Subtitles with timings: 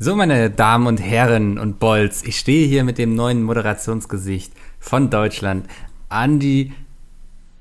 [0.00, 5.10] So, meine Damen und Herren und Bolz, ich stehe hier mit dem neuen Moderationsgesicht von
[5.10, 5.66] Deutschland,
[6.08, 6.72] Andy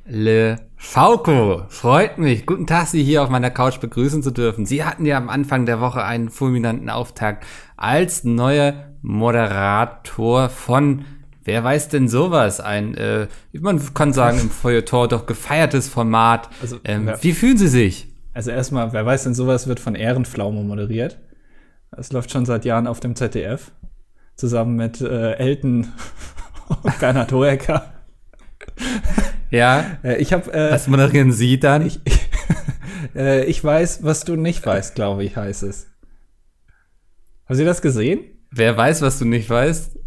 [0.06, 1.64] Le Fauco.
[1.68, 2.46] Freut mich.
[2.46, 4.68] Guten Tag, Sie hier auf meiner Couch begrüßen zu dürfen.
[4.68, 7.44] Sie hatten ja am Anfang der Woche einen fulminanten Auftakt
[7.76, 11.06] als neuer Moderator von
[11.44, 12.60] Wer weiß denn sowas?
[12.60, 16.50] Ein, äh, man kann sagen, im Feuilleton doch gefeiertes Format.
[16.62, 17.24] Also, ähm, ja.
[17.24, 18.10] Wie fühlen Sie sich?
[18.36, 21.18] Also erstmal, wer weiß denn sowas wird von Ehrenpflaume moderiert.
[21.96, 23.72] Es läuft schon seit Jahren auf dem ZDF.
[24.36, 25.92] Zusammen mit äh, Elton
[26.84, 27.94] und Bernhard Hoeker.
[29.50, 29.86] Ja.
[30.04, 30.52] Äh, ich habe.
[30.54, 31.86] Äh, was moderieren Sie dann?
[31.86, 32.00] Ich,
[33.16, 35.88] äh, ich weiß, was du nicht weißt, glaube ich, heißt es.
[37.46, 38.20] Haben Sie das gesehen?
[38.52, 39.98] Wer weiß, was du nicht weißt?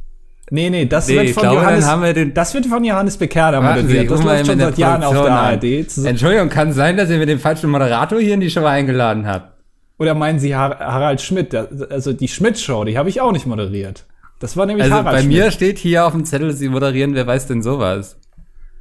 [0.52, 3.16] Nee, nee, das nee, wird von glaube, Johannes, haben wir den, das wird von Johannes
[3.16, 4.10] Bekerner moderiert.
[4.10, 5.65] Das läuft schon seit Jahren auf der ARD.
[6.05, 9.59] Entschuldigung, kann sein, dass ihr mir den falschen Moderator hier in die Show eingeladen habt.
[10.00, 11.54] Oder meinen Sie Harald Schmidt?
[11.54, 14.06] Also die Schmidt-Show, die habe ich auch nicht moderiert.
[14.38, 15.36] Das war nämlich also Harald bei Schmidt.
[15.36, 18.16] mir steht hier auf dem Zettel, Sie moderieren, wer weiß denn sowas?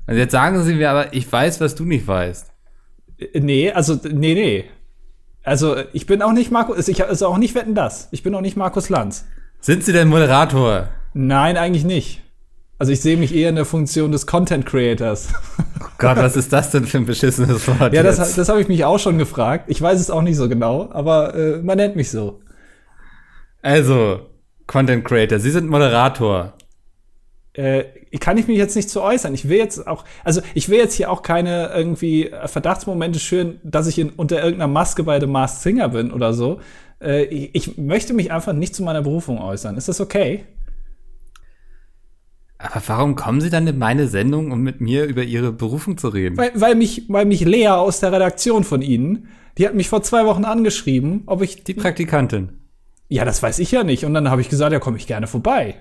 [0.08, 2.54] Also jetzt sagen Sie mir aber, ich weiß, was du nicht weißt.
[3.18, 4.64] Äh, nee, also, nee, nee.
[5.44, 8.08] Also, ich bin auch nicht Markus, ich also auch nicht wetten das.
[8.12, 9.26] Ich bin auch nicht Markus Lanz.
[9.60, 10.88] Sind Sie denn Moderator?
[11.14, 12.22] Nein, eigentlich nicht.
[12.80, 15.28] Also ich sehe mich eher in der Funktion des Content Creators.
[15.82, 17.94] Oh Gott, was ist das denn für ein beschissenes Wort?
[17.94, 19.66] Ja, das, das habe ich mich auch schon gefragt.
[19.68, 22.40] Ich weiß es auch nicht so genau, aber äh, man nennt mich so.
[23.62, 24.22] Also,
[24.66, 26.54] Content Creator, Sie sind Moderator.
[27.52, 27.84] Äh,
[28.22, 29.34] kann ich mich jetzt nicht zu äußern.
[29.34, 33.88] Ich will jetzt auch, also ich will jetzt hier auch keine irgendwie Verdachtsmomente schüren, dass
[33.88, 36.62] ich in, unter irgendeiner Maske bei The Masked Singer bin oder so.
[37.02, 39.76] Äh, ich, ich möchte mich einfach nicht zu meiner Berufung äußern.
[39.76, 40.46] Ist das okay?
[42.62, 46.10] Aber warum kommen Sie dann in meine Sendung, um mit mir über Ihre Berufung zu
[46.10, 46.38] reden?
[46.38, 50.04] Weil, weil, mich, weil mich Lea aus der Redaktion von Ihnen, die hat mich vor
[50.04, 51.64] zwei Wochen angeschrieben, ob ich.
[51.64, 52.50] Die Praktikantin.
[53.08, 54.04] Ja, das weiß ich ja nicht.
[54.04, 55.76] Und dann habe ich gesagt, ja, komme ich gerne vorbei.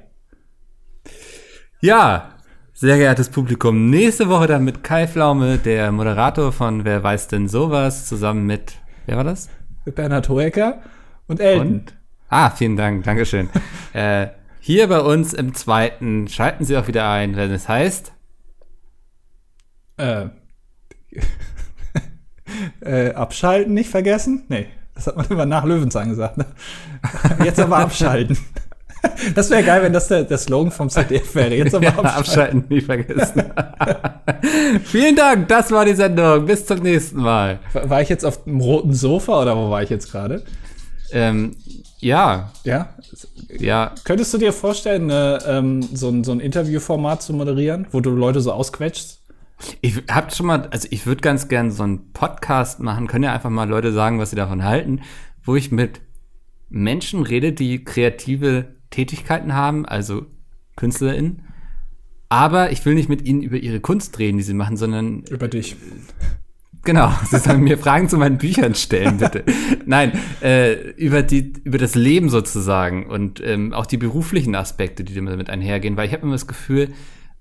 [1.81, 2.35] Ja,
[2.73, 7.49] sehr geehrtes Publikum, nächste Woche dann mit Kai Flaume, der Moderator von Wer weiß denn
[7.49, 8.75] sowas, zusammen mit,
[9.07, 9.49] wer war das?
[9.85, 10.81] Mit Bernhard Hoeker
[11.27, 11.83] und Elton.
[12.29, 13.49] Ah, vielen Dank, Dankeschön.
[13.93, 14.29] äh,
[14.69, 18.13] hier bei uns im zweiten schalten Sie auch wieder ein, wenn es heißt.
[19.97, 20.27] Äh,
[22.83, 24.45] äh, abschalten nicht vergessen?
[24.51, 26.37] Nee, das hat man immer nach Löwenzahn gesagt.
[26.37, 26.45] Ne?
[27.45, 28.37] Jetzt aber abschalten.
[29.37, 31.55] Das wäre geil, wenn das der, der Slogan vom ZDF wäre.
[31.55, 32.05] Jetzt aber abschalten.
[32.05, 33.45] Ja, abschalten nicht vergessen.
[34.83, 36.47] Vielen Dank, das war die Sendung.
[36.47, 37.61] Bis zum nächsten Mal.
[37.75, 40.43] War ich jetzt auf dem roten Sofa oder wo war ich jetzt gerade?
[41.13, 41.55] Ähm,
[42.01, 42.51] ja.
[42.65, 42.89] Ja?
[43.49, 43.95] Ja.
[44.05, 48.11] Könntest du dir vorstellen, äh, ähm, so, ein, so ein Interviewformat zu moderieren, wo du
[48.11, 49.23] Leute so ausquetschst?
[49.81, 53.33] Ich hab schon mal, also ich würde ganz gern so einen Podcast machen, können ja
[53.33, 55.01] einfach mal Leute sagen, was sie davon halten,
[55.43, 56.01] wo ich mit
[56.69, 60.27] Menschen rede, die kreative Tätigkeiten haben, also
[60.77, 61.43] KünstlerInnen.
[62.29, 65.49] Aber ich will nicht mit ihnen über ihre Kunst reden, die sie machen, sondern über
[65.49, 65.77] dich.
[66.85, 69.45] Genau, Sie sollen mir Fragen zu meinen Büchern stellen, bitte.
[69.87, 75.15] Nein, äh, über die, über das Leben sozusagen und ähm, auch die beruflichen Aspekte, die
[75.15, 76.93] damit einhergehen, weil ich habe immer das Gefühl,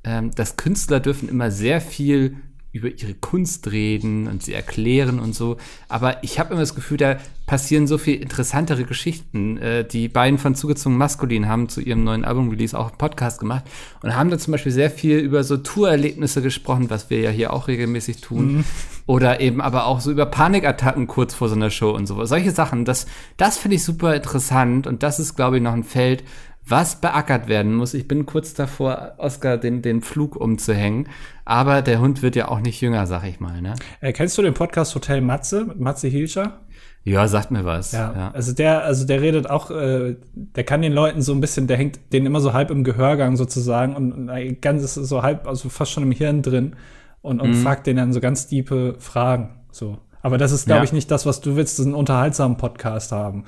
[0.03, 2.37] ähm, dass Künstler dürfen immer sehr viel
[2.77, 5.57] über ihre Kunst reden und sie erklären und so.
[5.89, 7.17] Aber ich habe immer das Gefühl, da
[7.47, 9.57] passieren so viel interessantere Geschichten.
[9.57, 13.63] Äh, die beiden von Zugezogen Maskulin haben zu ihrem neuen Album-Release auch einen Podcast gemacht
[14.03, 17.53] und haben da zum Beispiel sehr viel über so Tourerlebnisse gesprochen, was wir ja hier
[17.53, 18.57] auch regelmäßig tun.
[18.57, 18.63] Mhm.
[19.05, 22.23] Oder eben aber auch so über Panikattacken kurz vor so einer Show und so.
[22.25, 25.85] Solche Sachen, das, das finde ich super interessant und das ist, glaube ich, noch ein
[25.85, 26.25] Feld,
[26.69, 27.93] was beackert werden muss.
[27.93, 31.07] Ich bin kurz davor, Oscar den, den Flug umzuhängen.
[31.45, 33.61] Aber der Hund wird ja auch nicht jünger, sag ich mal.
[33.61, 33.75] Ne?
[34.01, 36.61] Äh, kennst du den Podcast Hotel Matze Matze Hilscher?
[37.03, 37.93] Ja, sagt mir was.
[37.93, 41.39] Ja, ja, also der, also der redet auch, äh, der kann den Leuten so ein
[41.39, 44.29] bisschen, der hängt den immer so halb im Gehörgang sozusagen und
[44.59, 46.75] ganz ist so halb, also fast schon im Hirn drin
[47.21, 47.55] und, und mhm.
[47.55, 49.61] fragt den dann so ganz tiefe Fragen.
[49.71, 49.99] So.
[50.21, 50.83] Aber das ist, glaube ja.
[50.83, 53.45] ich, nicht das, was du willst, einen unterhaltsamen Podcast haben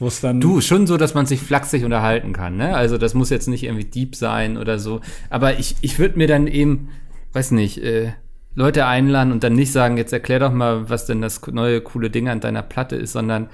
[0.00, 0.40] wo es dann.
[0.40, 2.74] Du, schon so, dass man sich flachsig unterhalten kann, ne?
[2.74, 5.00] Also das muss jetzt nicht irgendwie deep sein oder so.
[5.28, 6.88] Aber ich, ich würde mir dann eben,
[7.32, 8.12] weiß nicht, äh,
[8.54, 12.10] Leute einladen und dann nicht sagen, jetzt erklär doch mal, was denn das neue coole
[12.10, 13.48] Ding an deiner Platte ist, sondern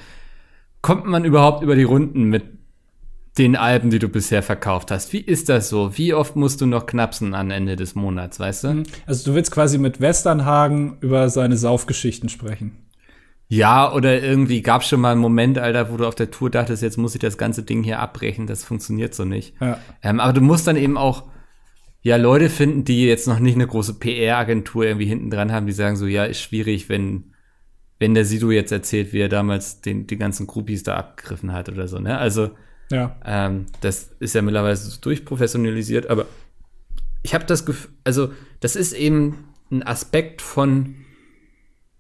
[0.81, 2.45] kommt man überhaupt über die Runden mit
[3.39, 5.13] den Alben, die du bisher verkauft hast?
[5.13, 5.99] Wie ist das so?
[5.99, 8.83] Wie oft musst du noch knapsen am Ende des Monats, weißt du?
[9.05, 12.86] Also du willst quasi mit Westernhagen über seine Saufgeschichten sprechen.
[13.49, 16.51] Ja, oder irgendwie gab es schon mal einen Moment, Alter, wo du auf der Tour
[16.51, 19.55] dachtest, jetzt muss ich das ganze Ding hier abbrechen, das funktioniert so nicht.
[19.61, 19.79] Ja.
[20.03, 21.25] Ähm, aber du musst dann eben auch
[22.03, 25.73] ja Leute finden, die jetzt noch nicht eine große PR-Agentur irgendwie hinten dran haben, die
[25.73, 27.33] sagen so, ja, ist schwierig, wenn
[27.99, 31.71] wenn der Sido jetzt erzählt, wie er damals den, die ganzen Groupies da abgegriffen hat
[31.71, 32.19] oder so, ne?
[32.19, 32.51] Also,
[32.93, 33.17] Ja.
[33.25, 36.27] ähm, das ist ja mittlerweile so durchprofessionalisiert, aber
[37.23, 40.95] ich habe das Gefühl, also das ist eben ein Aspekt von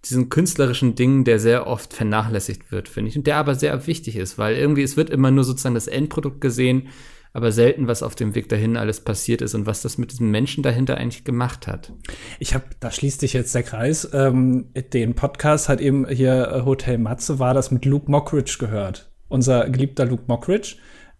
[0.08, 4.16] diesen künstlerischen Dingen, der sehr oft vernachlässigt wird, finde ich, und der aber sehr wichtig
[4.16, 6.88] ist, weil irgendwie es wird immer nur sozusagen das Endprodukt gesehen,
[7.32, 10.30] aber selten, was auf dem Weg dahin alles passiert ist und was das mit diesem
[10.30, 11.92] Menschen dahinter eigentlich gemacht hat.
[12.38, 16.64] Ich habe, da schließt sich jetzt der Kreis, ähm, den Podcast hat eben hier äh,
[16.64, 19.12] Hotel Matze, war das mit Luke Mockridge gehört.
[19.28, 20.76] Unser geliebter Luke Mockridge.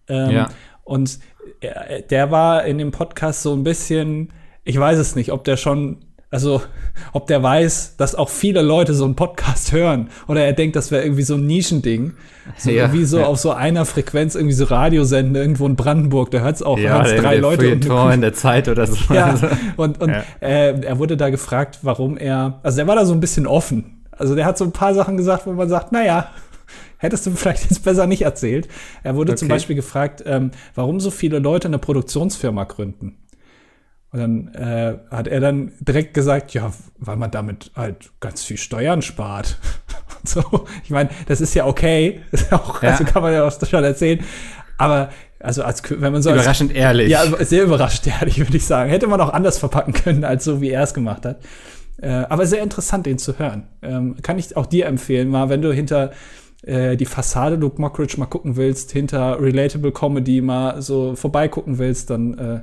[0.07, 0.49] Ähm, Ja.
[0.83, 1.19] Und
[1.59, 5.57] er, der war in dem Podcast so ein bisschen, ich weiß es nicht, ob der
[5.57, 6.61] schon, also
[7.13, 10.09] ob der weiß, dass auch viele Leute so einen Podcast hören.
[10.27, 12.13] Oder er denkt, das wäre irgendwie so ein Nischending.
[12.57, 13.25] So Ja, irgendwie so ja.
[13.27, 16.31] auf so einer Frequenz irgendwie so Radiosenden irgendwo in Brandenburg.
[16.31, 18.87] Da hört es auch hört's der- drei der Leute und Kuh- in der Zeit oder
[18.87, 19.13] so.
[19.13, 19.47] ja, Also,
[19.77, 20.23] und, und Ja.
[20.41, 24.03] äh, er wurde da gefragt, warum er, also er war da so ein bisschen offen.
[24.11, 26.29] Also der hat so ein paar Sachen gesagt, wo man sagt, naja,
[26.97, 28.67] hättest du vielleicht jetzt besser nicht erzählt.
[29.03, 29.55] Er wurde zum Okay.
[29.55, 33.15] Beispiel gefragt, ähm, warum so viele Leute eine Produktionsfirma gründen.
[34.11, 38.57] Und dann äh, hat er dann direkt gesagt, ja, weil man damit halt ganz viel
[38.57, 39.57] Steuern spart.
[40.21, 42.91] Und so, ich meine, das ist ja okay, ist auch, Ja.
[42.91, 44.23] also kann man ja auch schon erzählen.
[44.77, 45.09] Aber
[45.39, 47.09] also als wenn man so als überraschend ehrlich.
[47.09, 48.89] ja, sehr überrascht, ehrlich, würde ich sagen.
[48.89, 51.41] Hätte man auch anders verpacken können, als so, wie er es gemacht hat.
[52.01, 53.67] Äh, aber sehr interessant, den zu hören.
[53.81, 56.11] Ähm, kann ich auch dir empfehlen, mal, wenn du hinter
[56.63, 62.09] äh, die Fassade Luke Mockridge mal gucken willst, hinter Relatable Comedy mal so vorbeigucken willst,
[62.09, 62.59] dann äh,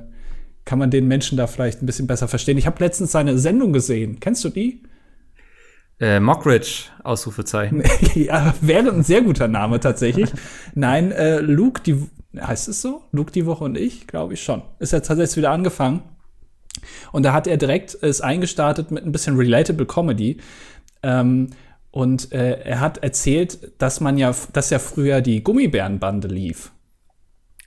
[0.65, 2.57] kann man den Menschen da vielleicht ein bisschen besser verstehen.
[2.57, 4.19] Ich habe letztens seine Sendung gesehen.
[4.19, 4.83] Kennst du die?
[5.99, 7.83] Äh, Mockridge, Ausrufezeichen.
[8.15, 10.29] ja, wäre ein sehr guter Name tatsächlich.
[10.73, 12.09] Nein, äh, Luke, die
[12.39, 13.03] heißt es so?
[13.11, 14.61] Luke die Woche und ich, glaube ich schon.
[14.79, 16.01] Ist jetzt tatsächlich wieder angefangen.
[17.11, 20.37] Und da hat er direkt es eingestartet mit ein bisschen relatable Comedy.
[21.01, 21.51] Ähm,
[21.91, 26.73] und äh, er hat erzählt, dass man ja, dass ja früher die Gummibärenbande lief.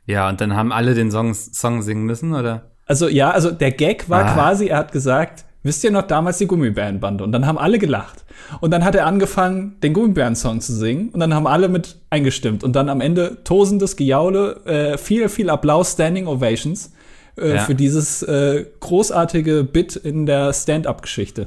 [0.04, 2.72] Ja, und dann haben alle den Song, Song singen müssen, oder?
[2.88, 4.34] Also ja, also der Gag war Ah.
[4.34, 7.22] quasi, er hat gesagt, wisst ihr noch damals die Gummibärenbande?
[7.22, 8.24] Und dann haben alle gelacht.
[8.60, 11.10] Und dann hat er angefangen, den Gummibären-Song zu singen.
[11.10, 12.64] Und dann haben alle mit eingestimmt.
[12.64, 16.92] Und dann am Ende tosendes Gejaule, äh, viel, viel Applaus, Standing Ovations
[17.36, 17.58] äh, Ja.
[17.58, 21.46] für dieses äh, großartige Bit in der Stand-up-Geschichte.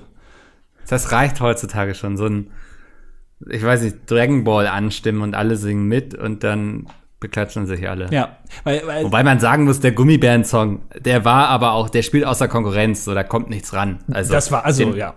[0.87, 2.17] Das reicht heutzutage schon.
[2.17, 2.51] So ein,
[3.49, 6.85] ich weiß nicht, Dragon Ball anstimmen und alle singen mit und dann
[7.21, 8.07] beklatschen sich alle.
[8.11, 8.35] Ja,
[8.65, 12.49] weil, weil Wobei man sagen muss, der Gummibären-Song, der war aber auch, der spielt außer
[12.49, 13.99] Konkurrenz, so da kommt nichts ran.
[14.11, 15.13] Also, das war, also den, ja.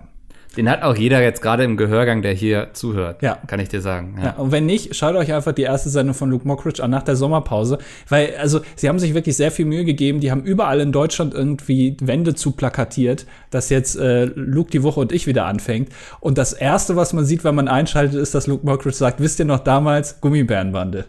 [0.57, 3.23] Den hat auch jeder jetzt gerade im Gehörgang, der hier zuhört.
[3.23, 3.39] Ja.
[3.47, 4.19] Kann ich dir sagen.
[4.23, 7.03] Ja, und wenn nicht, schaut euch einfach die erste Sendung von Luke Mockridge an nach
[7.03, 7.79] der Sommerpause,
[8.09, 11.35] weil also sie haben sich wirklich sehr viel Mühe gegeben, die haben überall in Deutschland
[11.35, 15.91] irgendwie Wände zu plakatiert, dass jetzt äh, Luke die Woche und ich wieder anfängt
[16.21, 19.39] und das erste, was man sieht, wenn man einschaltet, ist, dass Luke Mockridge sagt, wisst
[19.39, 21.07] ihr noch damals Gummibärenbande?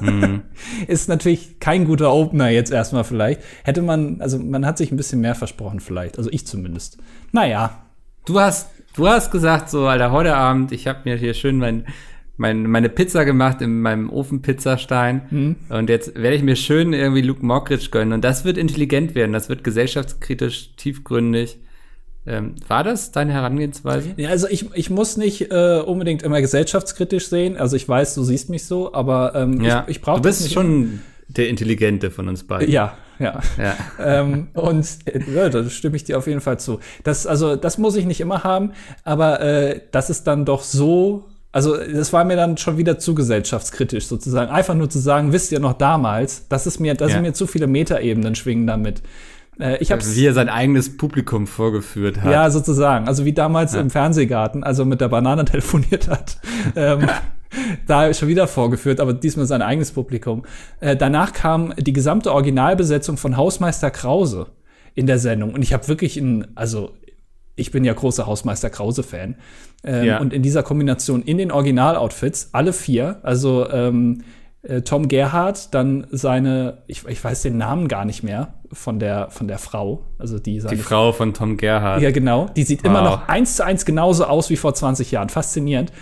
[0.86, 3.40] ist natürlich kein guter Opener jetzt erstmal vielleicht.
[3.64, 6.98] Hätte man, also man hat sich ein bisschen mehr versprochen vielleicht, also ich zumindest.
[7.32, 7.82] Naja,
[8.26, 11.86] Du hast, du hast gesagt, so, Alter, heute Abend, ich habe mir hier schön mein,
[12.36, 15.22] mein, meine Pizza gemacht in meinem Ofenpizzastein.
[15.30, 15.56] Mhm.
[15.68, 18.12] Und jetzt werde ich mir schön irgendwie Luke Mockridge gönnen.
[18.12, 21.58] Und das wird intelligent werden, das wird gesellschaftskritisch, tiefgründig.
[22.26, 24.10] Ähm, war das deine Herangehensweise?
[24.16, 27.56] Ja, also ich, ich muss nicht äh, unbedingt immer gesellschaftskritisch sehen.
[27.56, 30.52] Also ich weiß, du siehst mich so, aber ähm, Ja, ich, ich brauche du bist
[30.52, 32.70] schon der Intelligente von uns beiden.
[32.70, 33.40] Ja, ja.
[33.58, 33.74] Ja.
[34.02, 36.80] ähm, und äh, ja, da stimme ich dir auf jeden Fall zu.
[37.04, 38.72] Das, also, das muss ich nicht immer haben,
[39.04, 41.26] aber äh, das ist dann doch so.
[41.52, 44.50] Also, das war mir dann schon wieder zu gesellschaftskritisch sozusagen.
[44.50, 47.14] Einfach nur zu sagen, wisst ihr noch damals, das ist mir, das Ja.
[47.16, 49.02] sind mir zu viele Metaebenen schwingen damit.
[49.58, 52.32] Äh, ich hab's, Wie er sein eigenes Publikum vorgeführt hat.
[52.32, 53.08] ja, sozusagen.
[53.08, 56.38] Also wie damals im Fernsehgarten, als er mit der Banane telefoniert hat.
[56.76, 57.08] ähm,
[57.86, 60.44] da schon wieder vorgeführt, aber diesmal sein eigenes Publikum.
[60.80, 64.46] Äh, danach kam die gesamte Originalbesetzung von Hausmeister Krause
[64.94, 65.54] in der Sendung.
[65.54, 66.92] Und ich habe wirklich ein, also
[67.56, 69.36] ich bin ja großer Hausmeister Krause-Fan.
[69.84, 70.20] Ähm, Ja.
[70.20, 74.22] Und in dieser Kombination in den Original-Outfits, alle vier, also ähm,
[74.62, 79.30] äh, Tom Gerhardt, dann seine, ich, ich weiß den Namen gar nicht mehr von der,
[79.30, 82.02] von der Frau, also die Die Frau von Tom Gerhardt.
[82.02, 82.46] ja, genau.
[82.56, 83.10] Die sieht immer Wow.
[83.10, 85.28] noch eins zu eins genauso aus wie vor 20 Jahren.
[85.28, 85.92] Faszinierend.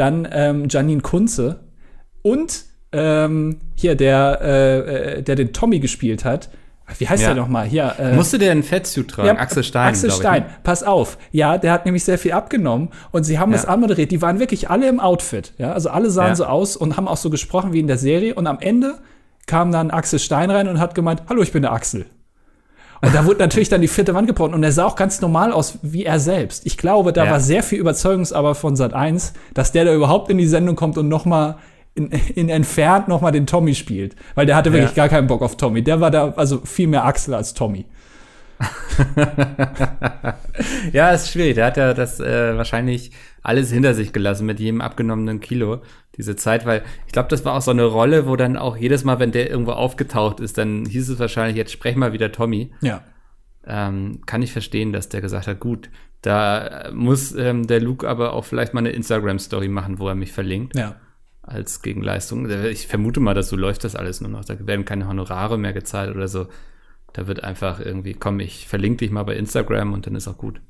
[0.00, 1.60] Dann ähm, Janine Kunze
[2.22, 4.78] und ähm, hier der, äh,
[5.18, 6.48] äh, der den Tommy gespielt hat.
[6.98, 7.28] Wie heißt Ja.
[7.34, 7.66] der noch mal?
[7.66, 9.28] Hier, äh, Musste der einen Fettsuit tragen?
[9.28, 10.48] ja, Axel Stein, Axel ich, Stein, ne?
[10.64, 11.18] pass auf.
[11.30, 13.58] Ja, der hat nämlich sehr viel abgenommen und sie haben Ja.
[13.58, 14.10] das anmoderiert.
[14.10, 15.52] Die waren wirklich alle im Outfit.
[15.58, 16.34] Ja, also alle sahen Ja.
[16.36, 18.34] so aus und haben auch so gesprochen wie in der Serie.
[18.34, 18.94] Und am Ende
[19.46, 22.06] kam dann Axel Stein rein und hat gemeint: Hallo, ich bin der Axel.
[23.02, 25.52] Und da wurde natürlich dann die vierte Wand gebrochen und er sah auch ganz normal
[25.52, 26.66] aus wie er selbst.
[26.66, 27.30] Ich glaube, da Ja.
[27.32, 30.98] war sehr viel Überzeugungsarbeit von Sat 1, dass der da überhaupt in die Sendung kommt
[30.98, 31.56] und noch mal
[31.94, 34.96] in, in entfernt noch mal den Tommy spielt, weil der hatte wirklich Ja.
[35.04, 35.82] gar keinen Bock auf Tommy.
[35.82, 37.86] Der war da also viel mehr Axel als Tommy.
[40.92, 41.54] Ja, ist schwierig.
[41.54, 45.80] Der hat ja das äh, wahrscheinlich alles hinter sich gelassen mit jedem abgenommenen Kilo,
[46.16, 49.04] diese Zeit, weil ich glaube, das war auch so eine Rolle, wo dann auch jedes
[49.04, 52.72] Mal, wenn der irgendwo aufgetaucht ist, dann hieß es wahrscheinlich, jetzt sprech mal wieder Tommy.
[52.80, 53.02] Ja.
[53.66, 55.90] Ähm, kann ich verstehen, dass der gesagt hat, gut,
[56.22, 60.14] da äh, muss ähm, der Luke aber auch vielleicht mal eine Instagram-Story machen, wo er
[60.14, 60.96] mich verlinkt Ja.
[61.42, 62.48] als Gegenleistung.
[62.50, 64.44] Ich vermute mal, dass so läuft das alles nur noch.
[64.44, 66.46] Da werden keine Honorare mehr gezahlt oder so.
[67.12, 70.38] Da wird einfach irgendwie, komm, ich verlinke dich mal bei Instagram und dann ist auch
[70.38, 70.60] gut.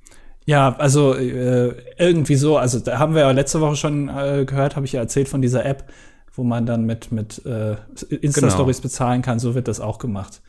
[0.47, 4.75] Ja, also äh, irgendwie so, also da haben wir ja letzte Woche schon äh, gehört,
[4.77, 5.85] habe ich ja erzählt von dieser App,
[6.33, 7.77] wo man dann mit, mit äh,
[8.21, 10.41] Insta-Stories bezahlen kann, so wird das auch gemacht.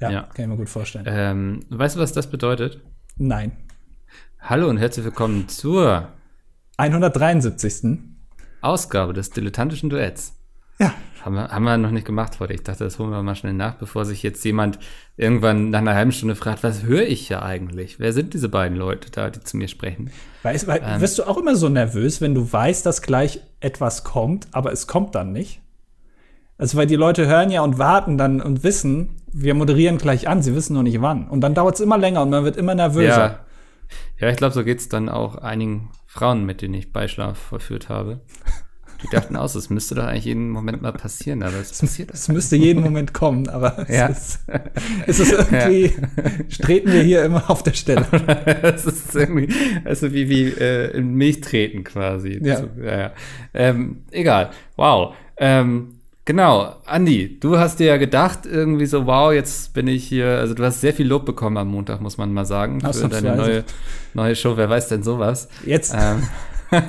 [0.00, 0.22] Ja, Ja.
[0.22, 1.04] kann ich mir gut vorstellen.
[1.08, 2.80] Ähm, weißt du, was das bedeutet?
[3.16, 3.52] Nein.
[4.40, 6.08] Hallo und herzlich willkommen zur
[6.78, 7.98] 173.
[8.60, 10.34] Ausgabe des dilettantischen Duetts.
[10.80, 10.92] Ja.
[11.24, 12.52] Haben wir, haben wir noch nicht gemacht heute.
[12.52, 14.78] Ich dachte, das holen wir mal schnell nach, bevor sich jetzt jemand
[15.16, 17.98] irgendwann nach einer halben Stunde fragt, was höre ich hier eigentlich?
[17.98, 20.10] Wer sind diese beiden Leute da, die zu mir sprechen?
[20.42, 21.00] Weißt, weil, Ähm.
[21.00, 24.86] wirst du auch immer so nervös, wenn du weißt, dass gleich etwas kommt, aber es
[24.86, 25.62] kommt dann nicht?
[26.58, 30.42] Also, weil die Leute hören ja und warten dann und wissen, wir moderieren gleich an,
[30.42, 31.26] sie wissen noch nicht wann.
[31.28, 33.08] Und dann dauert es immer länger und man wird immer nervöser.
[33.08, 33.38] Ja,
[34.18, 38.20] ja ich glaube, so geht's dann auch einigen Frauen, mit denen ich Beischlaf verführt habe.
[39.02, 42.28] Die dachten aus, es müsste doch eigentlich jeden Moment mal passieren, aber es passiert Es
[42.28, 44.06] müsste jeden Moment kommen, aber es, Ja.
[44.06, 44.38] ist,
[45.06, 45.92] es ist irgendwie,
[46.62, 48.06] treten wir hier immer auf der Stelle.
[48.62, 49.48] das ist irgendwie,
[49.84, 52.40] also wie, wie äh, in Milch treten quasi.
[52.42, 52.56] Ja.
[52.58, 53.12] So, ja, ja.
[53.52, 54.50] Ähm, egal.
[54.76, 55.14] Wow.
[55.36, 60.28] Ähm, genau, Andi, du hast dir ja gedacht, irgendwie so, wow, jetzt bin ich hier,
[60.38, 63.24] also du hast sehr viel Lob bekommen am Montag, muss man mal sagen, für Ausnahmsweise.
[63.26, 63.64] deine neue,
[64.14, 64.56] neue Show.
[64.56, 65.48] Wer weiß denn sowas?
[65.66, 66.22] Jetzt, Ähm,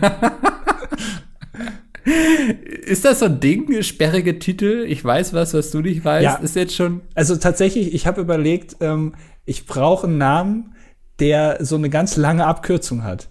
[2.86, 4.86] ist das so ein Ding, sperrige Titel?
[4.88, 6.24] Ich weiß was, was du nicht weißt.
[6.24, 6.36] Ja.
[6.36, 7.02] Ist jetzt schon.
[7.16, 9.14] also tatsächlich, ich habe überlegt, ähm,
[9.46, 10.76] ich brauche einen Namen,
[11.20, 13.30] der so eine ganz lange Abkürzung hat.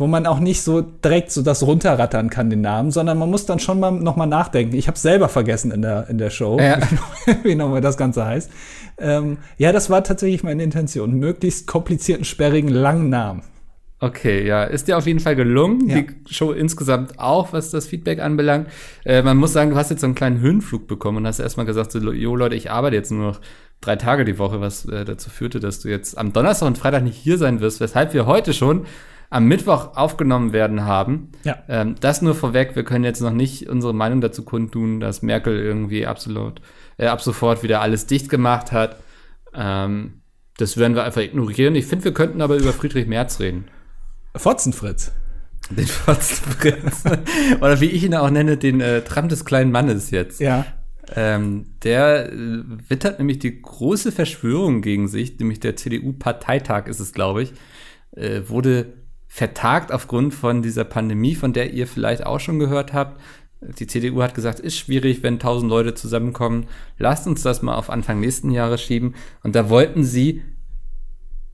[0.00, 3.46] Wo man auch nicht so direkt so das runterrattern kann, den Namen, sondern man muss
[3.46, 4.76] dann schon mal noch mal nachdenken.
[4.76, 6.78] Ich habe selber vergessen in der, in der Show, Ja.
[7.42, 8.48] wie nochmal das Ganze heißt.
[8.98, 11.14] Ähm, ja, das war tatsächlich meine Intention.
[11.18, 13.42] Möglichst komplizierten, sperrigen, langen Namen.
[14.00, 15.88] Okay, ja, ist dir auf jeden Fall gelungen.
[15.88, 16.02] Ja.
[16.02, 18.68] Die Show insgesamt auch, was das Feedback anbelangt.
[19.04, 21.66] Äh, man muss sagen, du hast jetzt so einen kleinen Höhenflug bekommen und hast erstmal
[21.66, 23.40] gesagt, so, jo Leute, ich arbeite jetzt nur noch
[23.80, 27.02] drei Tage die Woche, was äh, dazu führte, dass du jetzt am Donnerstag und Freitag
[27.02, 28.86] nicht hier sein wirst, weshalb wir heute schon
[29.30, 31.32] am Mittwoch aufgenommen werden haben.
[31.44, 31.58] Ja.
[31.68, 35.58] Ähm, das nur vorweg, wir können jetzt noch nicht unsere Meinung dazu kundtun, dass Merkel
[35.58, 36.62] irgendwie absolut,
[36.98, 38.96] äh, ab sofort wieder alles dicht gemacht hat.
[39.54, 40.22] Ähm,
[40.56, 41.74] das werden wir einfach ignorieren.
[41.74, 43.66] Ich finde, wir könnten aber über Friedrich Merz reden.
[44.36, 45.12] Fotzenfritz.
[45.70, 47.04] Den Fotzenprinz.
[47.60, 50.40] Oder wie ich ihn auch nenne, den äh, Trump des kleinen Mannes jetzt.
[50.40, 50.66] Ja.
[51.14, 57.12] Ähm, der äh, wittert nämlich die große Verschwörung gegen sich, nämlich der CDU-Parteitag ist es,
[57.12, 57.52] glaube ich,
[58.12, 58.94] äh, wurde
[59.26, 63.20] vertagt aufgrund von dieser Pandemie, von der ihr vielleicht auch schon gehört habt.
[63.60, 66.66] Die CDU hat gesagt, ist schwierig, wenn tausend Leute zusammenkommen.
[66.96, 69.14] Lasst uns das mal auf Anfang nächsten Jahres schieben.
[69.42, 70.42] Und da wollten sie,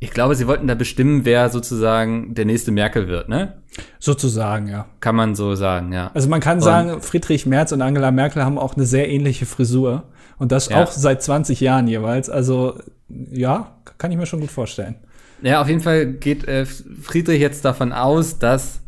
[0.01, 3.63] ich glaube, sie wollten da bestimmen, wer sozusagen der nächste Merkel wird, ne?
[3.99, 4.87] Sozusagen, ja.
[5.01, 6.11] Kann man so sagen, ja.
[6.15, 10.05] Also man kann sagen, Friedrich Merz und Angela Merkel haben auch eine sehr ähnliche Frisur.
[10.37, 10.83] Und das Ja.
[10.83, 12.29] auch seit 20 Jahren jeweils.
[12.29, 14.97] Also, ja, kann ich mir schon gut vorstellen.
[15.43, 18.81] Ja, auf jeden Fall geht äh, Friedrich jetzt davon aus, dass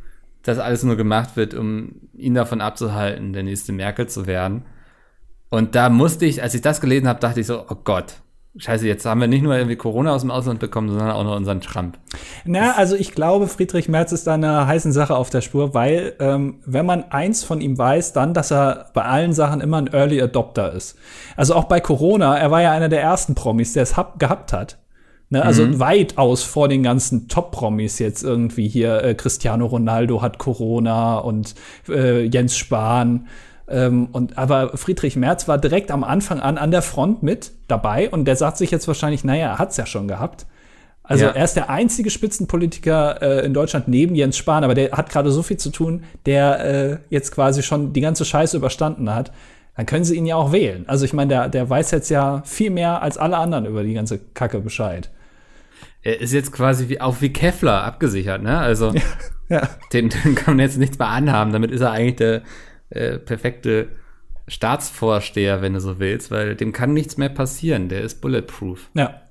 [0.43, 4.65] das alles nur gemacht wird, um ihn davon abzuhalten, der nächste Merkel zu werden.
[5.51, 8.15] Und da musste ich, als ich das gelesen habe, dachte ich so, oh Gott,
[8.59, 11.37] scheiße, jetzt haben wir nicht nur irgendwie Corona aus dem Ausland bekommen, sondern auch noch
[11.37, 11.99] unseren Trump.
[12.45, 16.15] Na, also ich glaube, Friedrich Merz ist da einer heißen Sache auf der Spur, weil
[16.21, 19.93] ähm, wenn man eins von ihm weiß, dann, dass er bei allen Sachen immer ein
[19.93, 20.97] Early Adopter ist.
[21.37, 24.53] Also auch bei Corona, er war ja einer der ersten Promis, der es hab, gehabt
[24.53, 24.79] hat.
[25.29, 29.03] Ne, also weitaus vor den ganzen Top-Promis jetzt irgendwie hier.
[29.03, 31.57] Äh, Cristiano Ronaldo hat Corona und
[31.89, 33.27] äh, Jens Spahn.
[33.69, 38.09] Ähm, und aber Friedrich Merz war direkt am Anfang an an der Front mit dabei
[38.11, 40.47] und der sagt sich jetzt wahrscheinlich, naja, er hat's ja schon gehabt.
[41.03, 41.31] Also Ja.
[41.33, 45.31] er ist der einzige Spitzenpolitiker äh, in Deutschland neben Jens Spahn, aber der hat gerade
[45.31, 49.33] so viel zu tun, der äh, jetzt quasi schon die ganze Scheiße überstanden hat.
[49.77, 50.85] Dann können sie ihn ja auch wählen.
[50.89, 53.95] Also ich meine, der, der weiß jetzt ja viel mehr als alle anderen über die
[53.95, 55.11] ganze Kacke Bescheid.
[56.03, 58.59] Er ist jetzt quasi wie, auch wie Kevlar abgesichert, ne?
[58.59, 58.93] Also
[59.49, 59.69] Ja.
[59.93, 61.53] den, den kann man jetzt nichts mehr anhaben.
[61.53, 62.43] Damit ist er eigentlich der
[62.91, 63.89] äh, perfekte
[64.49, 67.89] Staatsvorsteher, wenn du so willst, weil dem kann nichts mehr passieren.
[67.89, 68.91] Der ist bulletproof.
[68.95, 69.23] Ja.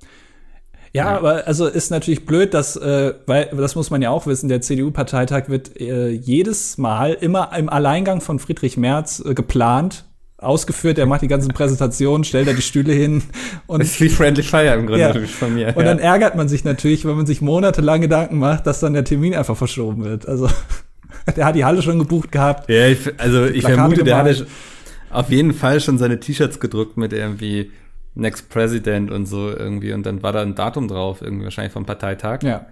[0.94, 4.28] Ja, ja, aber also ist natürlich blöd, dass, äh, weil das muss man ja auch
[4.28, 10.06] wissen, der CDU-Parteitag wird äh, jedes Mal immer im Alleingang von Friedrich Merz äh, geplant,
[10.38, 10.98] ausgeführt.
[10.98, 13.24] Er macht die ganzen Präsentationen, stellt da die Stühle hin.
[13.68, 15.28] Und, das ist wie Friendly Fire im Grunde ja.
[15.28, 15.76] von mir.
[15.76, 15.84] Und ja.
[15.84, 19.36] dann ärgert man sich natürlich, wenn man sich monatelang Gedanken macht, dass dann der Termin
[19.36, 20.26] einfach verschoben wird.
[20.30, 20.48] Also
[21.36, 22.70] der hat die Halle schon gebucht gehabt.
[22.70, 24.48] Ja, ich, also ich vermute, der hatte
[25.10, 27.72] auf jeden Fall schon seine T-Shirts gedruckt mit irgendwie
[28.16, 29.94] Next President und so irgendwie.
[29.94, 32.44] Und dann war da ein Datum drauf, irgendwie wahrscheinlich vom Parteitag.
[32.44, 32.66] Ja.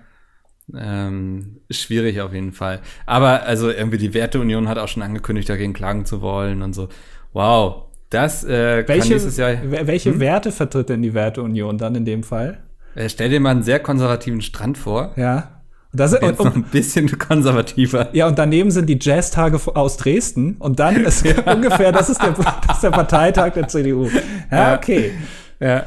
[0.73, 2.79] Ähm, schwierig auf jeden Fall.
[3.05, 6.87] Aber also irgendwie die Werteunion hat auch schon angekündigt, dagegen klagen zu wollen und so.
[7.33, 9.57] Wow, das äh, welche, kann nächstes Jahr.
[9.63, 10.19] Welche hm?
[10.19, 12.59] Werte vertritt denn die Werteunion dann in dem Fall?
[12.95, 15.13] Äh, stell dir mal einen sehr konservativen Strand vor.
[15.17, 15.62] Ja.
[15.95, 18.09] Das ist und, ein bisschen konservativer.
[18.13, 21.35] Ja, und daneben sind die Jazztage aus Dresden und dann ist ja.
[21.53, 24.09] ungefähr, das ist, der, das ist der Parteitag der CDU.
[24.51, 25.11] Ja, okay.
[25.59, 25.85] Ja,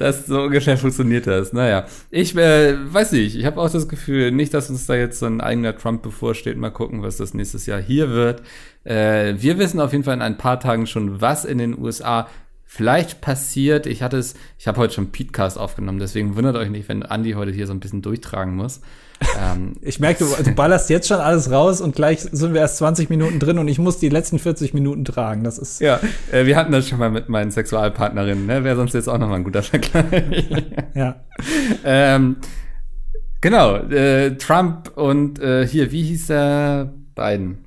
[0.00, 1.52] das so ungefähr funktioniert das.
[1.52, 5.18] Naja, ich äh, weiß nicht, ich habe auch das Gefühl, nicht, dass uns da jetzt
[5.18, 6.56] so ein eigener Trump bevorsteht.
[6.56, 8.42] Mal gucken, was das nächstes Jahr hier wird.
[8.84, 12.28] Äh, wir wissen auf jeden Fall in ein paar Tagen schon, was in den USA
[12.72, 13.86] vielleicht passiert.
[13.86, 17.32] Ich hatte es, ich habe heute schon Petecast aufgenommen, deswegen wundert euch nicht, wenn Andy
[17.32, 18.80] heute hier so ein bisschen durchtragen muss.
[19.38, 22.78] Ähm, ich merke, du, du, ballerst jetzt schon alles raus und gleich sind wir erst
[22.78, 25.44] 20 Minuten drin und ich muss die letzten 40 Minuten tragen.
[25.44, 25.78] Das ist.
[25.82, 26.00] Ja,
[26.32, 28.64] äh, wir hatten das schon mal mit meinen Sexualpartnerinnen, ne?
[28.64, 30.48] Wäre sonst jetzt auch nochmal ein guter Vergleich.
[30.94, 31.16] ja.
[31.84, 32.36] ähm,
[33.42, 36.90] genau, äh, Trump und äh, hier, wie hieß er?
[37.14, 37.66] Biden.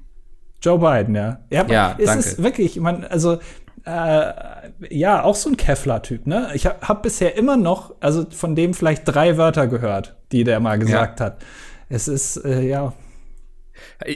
[0.63, 1.39] Joe Biden, ja.
[1.51, 2.25] Ja, ja ist danke.
[2.25, 3.38] es wirklich, man, also
[3.85, 4.33] äh,
[4.89, 6.51] ja, auch so ein Kevlar-Typ, ne?
[6.53, 10.59] Ich habe hab bisher immer noch, also von dem vielleicht drei Wörter gehört, die der
[10.59, 11.27] mal gesagt ja.
[11.27, 11.43] hat.
[11.89, 12.93] Es ist, äh, ja.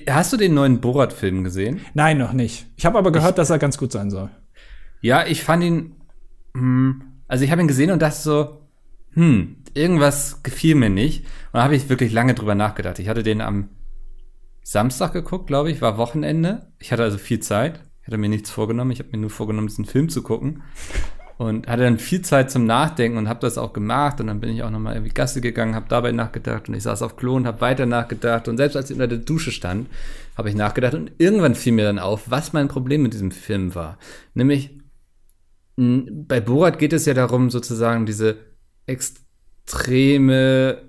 [0.09, 1.81] Hast du den neuen Borat-Film gesehen?
[1.93, 2.67] Nein, noch nicht.
[2.77, 4.29] Ich habe aber gehört, ich, dass er ganz gut sein soll.
[5.01, 5.95] Ja, ich fand ihn,
[6.53, 8.62] hm, also ich habe ihn gesehen und dachte so,
[9.13, 11.25] hm, irgendwas gefiel mir nicht.
[11.51, 13.00] Und da habe ich wirklich lange drüber nachgedacht.
[13.00, 13.69] Ich hatte den am
[14.63, 16.71] Samstag geguckt, glaube ich, war Wochenende.
[16.79, 18.92] Ich hatte also viel Zeit hatte mir nichts vorgenommen.
[18.92, 20.64] Ich habe mir nur vorgenommen, diesen Film zu gucken.
[21.38, 24.20] Und hatte dann viel Zeit zum Nachdenken und habe das auch gemacht.
[24.20, 26.67] Und dann bin ich auch nochmal irgendwie Gasse gegangen, habe dabei nachgedacht.
[26.67, 28.48] Und ich saß auf Klo und habe weiter nachgedacht.
[28.48, 29.88] Und selbst als ich unter der Dusche stand,
[30.36, 30.96] habe ich nachgedacht.
[30.96, 34.00] Und irgendwann fiel mir dann auf, was mein Problem mit diesem Film war.
[34.34, 34.80] Nämlich,
[35.76, 38.38] bei Borat geht es ja darum, sozusagen diese
[38.88, 40.82] extreme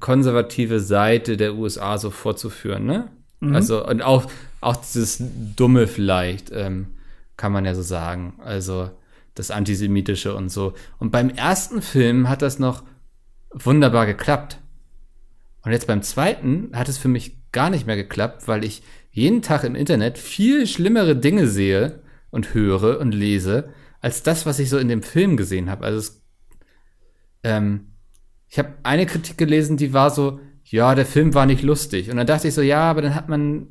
[0.00, 3.10] konservative Seite der USA so vorzuführen, ne?
[3.48, 3.54] Mhm.
[3.54, 4.26] Also, und auch,
[4.60, 5.22] auch dieses
[5.56, 6.88] Dumme vielleicht, ähm,
[7.36, 8.34] kann man ja so sagen.
[8.44, 8.90] Also,
[9.34, 10.74] das Antisemitische und so.
[10.98, 12.84] Und beim ersten Film hat das noch
[13.52, 14.58] wunderbar geklappt.
[15.62, 19.42] Und jetzt beim zweiten hat es für mich gar nicht mehr geklappt, weil ich jeden
[19.42, 24.68] Tag im Internet viel schlimmere Dinge sehe und höre und lese, als das, was ich
[24.68, 25.84] so in dem Film gesehen habe.
[25.84, 26.22] Also es,
[27.42, 27.92] ähm,
[28.48, 32.10] ich habe eine Kritik gelesen, die war so, ja, der Film war nicht lustig.
[32.10, 33.68] Und dann dachte ich so, ja, aber dann hat man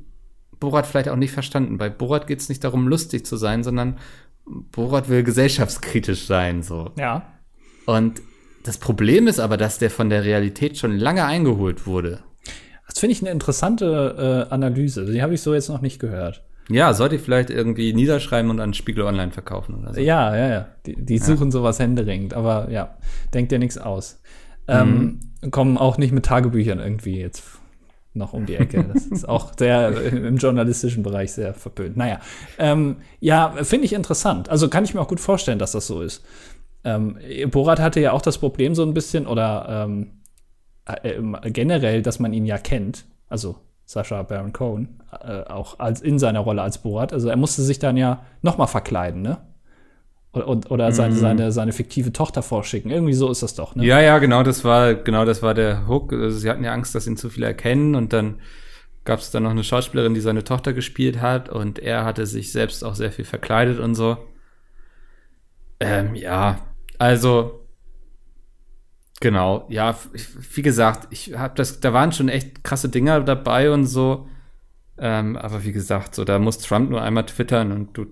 [0.60, 1.78] Borat vielleicht auch nicht verstanden.
[1.78, 3.98] Bei Borat geht es nicht darum, lustig zu sein, sondern
[4.46, 6.92] Borat will gesellschaftskritisch sein, so.
[6.98, 7.34] Ja.
[7.86, 8.22] Und
[8.64, 12.20] das Problem ist aber, dass der von der Realität schon lange eingeholt wurde.
[12.88, 15.06] Das finde ich eine interessante äh, Analyse.
[15.06, 16.44] Die habe ich so jetzt noch nicht gehört.
[16.70, 20.00] Ja, sollte ich vielleicht irgendwie niederschreiben und an Spiegel Online verkaufen oder so.
[20.00, 20.68] Ja, ja, ja.
[20.86, 21.52] Die, die suchen ja.
[21.52, 22.98] sowas händeringend, aber ja,
[23.34, 24.22] denkt dir nichts aus.
[24.68, 25.52] Ähm, mhm.
[25.52, 27.44] Kommen auch nicht mit Tagebüchern irgendwie jetzt
[28.14, 28.86] noch um die Ecke.
[28.94, 31.98] Das ist auch sehr im journalistischen Bereich sehr verpönt.
[31.98, 32.20] Naja,
[32.58, 34.50] ähm, ja, finde ich interessant.
[34.50, 36.24] Also kann ich mir auch gut vorstellen, dass das so ist.
[36.84, 37.18] Ähm,
[37.50, 40.12] Borat hatte ja auch das Problem so ein bisschen oder ähm,
[40.86, 41.22] äh,
[41.52, 43.06] generell, dass man ihn ja kennt.
[43.30, 47.14] Also Sascha Baron Cohen, äh, auch als in seiner Rolle als Borat.
[47.14, 49.38] Also er musste sich dann ja noch mal verkleiden, ne?
[50.34, 51.20] Oder, oder seine, mhm.
[51.20, 52.90] seine, seine fiktive Tochter vorschicken.
[52.90, 53.86] Irgendwie so ist das doch, ne?
[53.86, 56.12] Ja, ja, genau, das war, genau, das war der Hook.
[56.12, 58.40] Also sie hatten ja Angst, dass ihn zu viele erkennen und dann
[59.06, 62.52] gab es dann noch eine Schauspielerin, die seine Tochter gespielt hat und er hatte sich
[62.52, 64.18] selbst auch sehr viel verkleidet und so.
[65.80, 66.60] Ähm, ja,
[66.98, 67.68] also
[69.20, 69.96] genau, ja,
[70.54, 74.28] wie gesagt, ich habe das, da waren schon echt krasse Dinger dabei und so.
[74.98, 78.06] Ähm, aber wie gesagt, so da muss Trump nur einmal twittern und du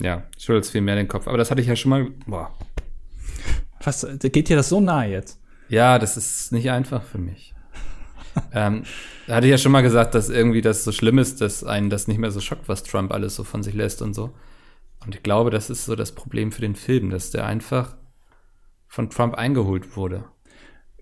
[0.00, 1.26] ja, schüttelst viel mehr den Kopf.
[1.26, 2.06] Aber das hatte ich ja schon mal.
[2.26, 2.52] Boah.
[3.82, 5.40] Was, geht dir das so nah jetzt?
[5.68, 7.54] Ja, das ist nicht einfach für mich.
[8.52, 8.84] ähm,
[9.26, 11.90] da hatte ich ja schon mal gesagt, dass irgendwie das so schlimm ist, dass einen
[11.90, 14.32] das nicht mehr so schockt, was Trump alles so von sich lässt und so.
[15.04, 17.96] Und ich glaube, das ist so das Problem für den Film, dass der einfach
[18.86, 20.24] von Trump eingeholt wurde.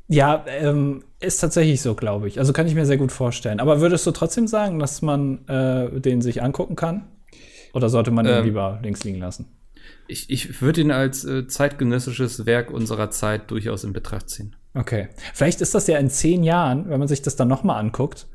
[0.08, 2.38] Ja, ähm, ist tatsächlich so, glaube ich.
[2.38, 3.58] Also kann ich mir sehr gut vorstellen.
[3.58, 7.08] Aber würdest du trotzdem sagen, dass man äh, den sich angucken kann?
[7.72, 9.46] Oder sollte man ihn ähm, lieber links liegen lassen?
[10.08, 14.56] Ich, ich würde ihn als äh, zeitgenössisches Werk unserer Zeit durchaus in Betracht ziehen.
[14.74, 15.08] Okay.
[15.32, 18.26] Vielleicht ist das ja in zehn Jahren, wenn man sich das dann noch mal anguckt,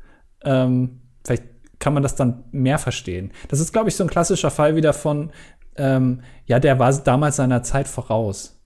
[0.44, 1.44] ähm, vielleicht
[1.78, 3.32] kann man das dann mehr verstehen.
[3.48, 5.32] Das ist, glaube ich, so ein klassischer Fall wieder von,
[5.76, 8.61] ähm, ja, der war damals seiner Zeit voraus.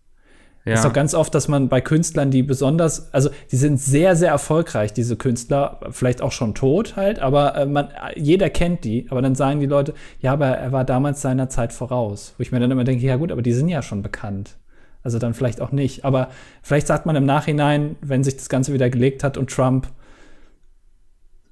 [0.67, 0.75] Ja.
[0.75, 4.31] Ist doch ganz oft, dass man bei Künstlern, die besonders, also die sind sehr, sehr
[4.31, 9.23] erfolgreich, diese Künstler, vielleicht auch schon tot halt, aber äh, man, jeder kennt die, aber
[9.23, 12.35] dann sagen die Leute, ja, aber er war damals seiner Zeit voraus.
[12.37, 14.57] Wo ich mir dann immer denke, ja gut, aber die sind ja schon bekannt.
[15.05, 16.05] Also dann vielleicht auch nicht.
[16.05, 16.31] Aber
[16.63, 19.87] vielleicht sagt man im Nachhinein, wenn sich das Ganze wieder gelegt hat und Trump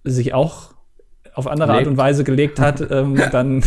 [0.02, 0.73] sich auch
[1.34, 1.80] auf andere Legt.
[1.80, 3.58] Art und Weise gelegt hat, ähm, dann.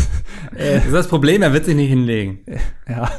[0.55, 2.39] Äh, das ist das Problem, er wird sich nicht hinlegen.
[2.89, 3.11] Ja,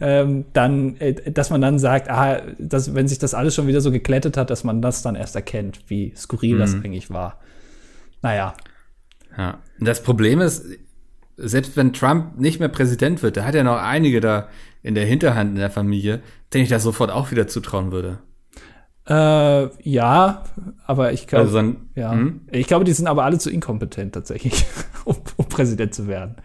[0.00, 3.80] ähm, dann, äh, dass man dann sagt, ah, dass, wenn sich das alles schon wieder
[3.80, 6.58] so geklettet hat, dass man das dann erst erkennt, wie skurril mhm.
[6.58, 7.38] das eigentlich war.
[8.20, 8.54] Naja.
[9.38, 10.64] Ja, das Problem ist,
[11.36, 14.48] selbst wenn Trump nicht mehr Präsident wird, da hat er noch einige da
[14.82, 16.20] in der Hinterhand in der Familie,
[16.52, 18.18] denen ich das sofort auch wieder zutrauen würde.
[19.06, 20.44] Äh, ja,
[20.86, 22.40] aber ich glaube, also dann, ja, hm?
[22.50, 24.64] ich glaube, die sind aber alle zu inkompetent tatsächlich,
[25.04, 26.36] um, um, Präsident zu werden.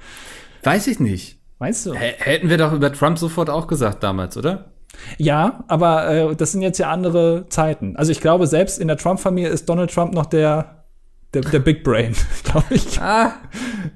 [0.63, 1.39] Weiß ich nicht.
[1.57, 1.93] Meinst du?
[1.93, 4.71] H hätten wir doch über Trump sofort auch gesagt damals, oder?
[5.17, 7.95] Ja, aber äh, das sind jetzt ja andere Zeiten.
[7.95, 10.83] Also ich glaube, selbst in der Trump-Familie ist Donald Trump noch der,
[11.33, 12.99] der, der Big Brain, glaube ich.
[12.99, 13.35] Ah.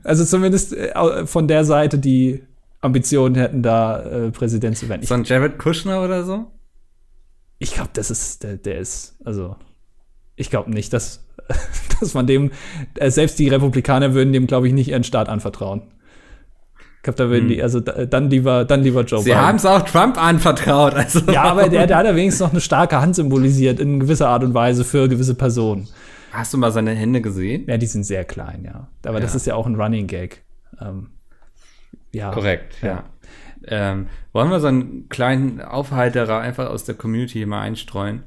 [0.04, 2.44] Also zumindest äh, von der Seite, die
[2.80, 5.06] Ambitionen hätten, da äh, Präsident zu werden.
[5.06, 6.52] So ein Jared Kushner oder so?
[7.64, 9.56] Ich glaube, das ist, der, der ist, also,
[10.36, 11.26] ich glaube nicht, dass,
[12.00, 12.52] dass man dem,
[12.96, 15.84] äh, selbst die Republikaner würden dem, glaube ich, nicht ihren Staat anvertrauen.
[16.98, 17.48] Ich glaube, da würden hm.
[17.50, 20.94] die, also dann lieber, dann lieber Joe Sie haben es auch Trump anvertraut.
[20.94, 24.28] Also ja, aber der, der hat ja wenigstens noch eine starke Hand symbolisiert in gewisser
[24.28, 25.88] Art und Weise für gewisse Personen.
[26.32, 27.66] Hast du mal seine Hände gesehen?
[27.68, 28.88] Ja, die sind sehr klein, ja.
[29.06, 29.22] Aber ja.
[29.22, 30.44] das ist ja auch ein Running Gag.
[30.82, 31.12] Ähm,
[32.12, 32.32] ja.
[32.32, 32.88] Korrekt, ja.
[32.88, 33.04] ja.
[33.68, 38.24] Ähm, wollen wir so einen kleinen Aufhalterer einfach aus der Community mal einstreuen?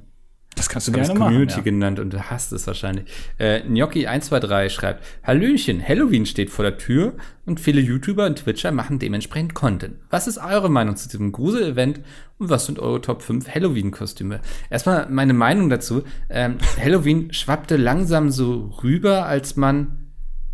[0.57, 1.19] Das kannst du gerne machen.
[1.19, 1.63] Community ja.
[1.63, 3.05] genannt und du hast es wahrscheinlich.
[3.37, 7.13] Äh, Gnocchi123 schreibt, Hallöchen, Halloween steht vor der Tür
[7.45, 9.97] und viele YouTuber und Twitcher machen dementsprechend Content.
[10.09, 12.01] Was ist eure Meinung zu diesem Grusel-Event
[12.39, 14.41] und was sind eure Top 5 Halloween-Kostüme?
[14.71, 16.05] Erstmal meine Meinung dazu.
[16.31, 20.06] Ähm, Halloween schwappte langsam so rüber, als man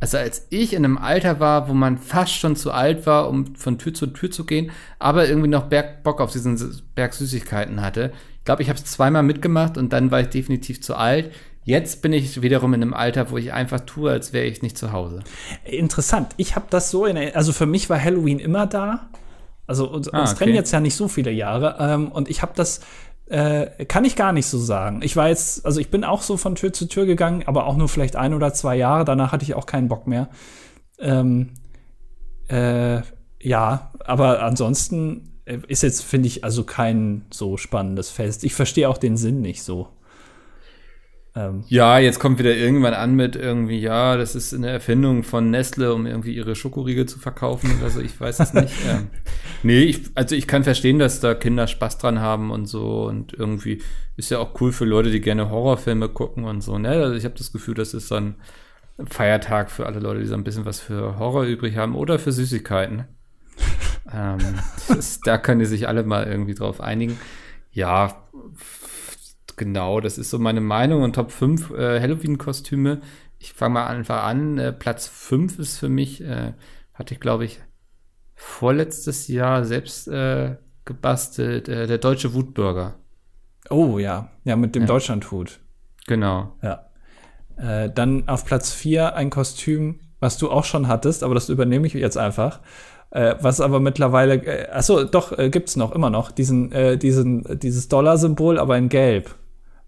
[0.02, 3.54] also als ich in einem Alter war, wo man fast schon zu alt war, um
[3.54, 6.60] von Tür zu Tür zu gehen, aber irgendwie noch Berg Bock auf diesen
[6.96, 8.12] Berg Süßigkeiten hatte.
[8.38, 11.32] Ich glaube, ich habe es zweimal mitgemacht und dann war ich definitiv zu alt.
[11.62, 14.76] Jetzt bin ich wiederum in einem Alter, wo ich einfach tue, als wäre ich nicht
[14.76, 15.22] zu Hause.
[15.64, 16.32] Interessant.
[16.36, 19.08] Ich habe das so in, also für mich war Halloween immer da.
[19.68, 20.34] Also uns, ah, okay.
[20.34, 21.76] trennen jetzt ja nicht so viele Jahre.
[21.78, 22.80] Ähm, und ich habe das
[23.26, 25.00] äh, kann ich gar nicht so sagen.
[25.02, 27.76] Ich war jetzt, also ich bin auch so von Tür zu Tür gegangen, aber auch
[27.76, 29.04] nur vielleicht ein oder zwei Jahre.
[29.04, 30.28] Danach hatte ich auch keinen Bock mehr.
[30.98, 31.54] Ähm,
[32.48, 33.00] äh,
[33.40, 38.44] ja, aber ansonsten äh, ist jetzt, finde ich, also kein so spannendes Fest.
[38.44, 39.88] Ich verstehe auch den Sinn nicht so.
[41.34, 41.64] Ähm.
[41.68, 45.94] Ja, jetzt kommt wieder irgendwann an mit irgendwie, ja, das ist eine Erfindung von Nestle,
[45.94, 48.00] um irgendwie ihre Schokoriegel zu verkaufen oder so.
[48.00, 48.74] Ich weiß es nicht.
[48.86, 49.08] ähm,
[49.62, 53.32] nee, ich, also ich kann verstehen, dass da Kinder Spaß dran haben und so und
[53.32, 53.80] irgendwie
[54.16, 56.78] ist ja auch cool für Leute, die gerne Horrorfilme gucken und so.
[56.78, 56.90] Ne?
[56.90, 58.36] Also ich habe das Gefühl, das ist so ein
[59.06, 62.32] Feiertag für alle Leute, die so ein bisschen was für Horror übrig haben oder für
[62.32, 63.04] Süßigkeiten.
[64.12, 64.38] ähm,
[64.88, 67.18] das, da können die sich alle mal irgendwie drauf einigen.
[67.72, 68.22] Ja,
[69.56, 71.02] genau, das ist so meine Meinung.
[71.02, 73.00] Und Top 5 äh, Halloween-Kostüme.
[73.38, 74.58] Ich fange mal einfach an.
[74.58, 76.52] Äh, Platz 5 ist für mich, äh,
[76.94, 77.60] hatte ich glaube ich
[78.34, 82.96] vorletztes Jahr selbst äh, gebastelt, äh, der deutsche Wutbürger.
[83.70, 84.88] Oh ja, ja, mit dem ja.
[84.88, 85.60] Deutschlandhut.
[86.06, 86.56] Genau.
[86.62, 86.86] Ja.
[87.56, 91.86] Äh, dann auf Platz 4 ein Kostüm, was du auch schon hattest, aber das übernehme
[91.86, 92.60] ich jetzt einfach.
[93.10, 97.58] Äh, was aber mittlerweile, äh, achso, doch, äh, gibt's noch, immer noch, diesen, äh, diesen,
[97.58, 99.34] dieses Dollar-Symbol, aber in Gelb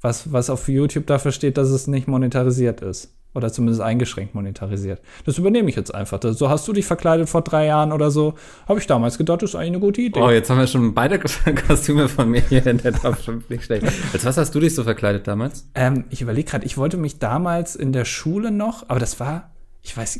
[0.04, 3.12] was, was auf YouTube dafür steht, dass es nicht monetarisiert ist.
[3.34, 5.00] Oder zumindest eingeschränkt monetarisiert.
[5.24, 6.20] Das übernehme ich jetzt einfach.
[6.22, 8.34] So hast du dich verkleidet vor drei Jahren oder so.
[8.68, 10.20] Habe ich damals gedacht, das ist eigentlich eine gute Idee.
[10.20, 11.18] Oh, jetzt haben wir schon beide
[11.66, 13.86] Kostüme von mir hier in der Top 5 nicht schlecht.
[14.12, 15.68] Als was hast du dich so verkleidet damals?
[15.74, 19.53] Ähm, ich überlege gerade, ich wollte mich damals in der Schule noch, aber das war,
[19.84, 20.18] ich weiß,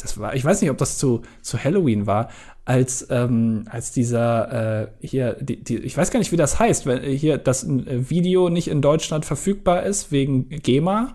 [0.00, 2.28] das war, ich weiß nicht, ob das zu, zu Halloween war,
[2.66, 6.84] als, ähm, als dieser äh, hier, die, die, ich weiß gar nicht, wie das heißt,
[6.84, 11.14] wenn hier das äh, Video nicht in Deutschland verfügbar ist wegen GEMA.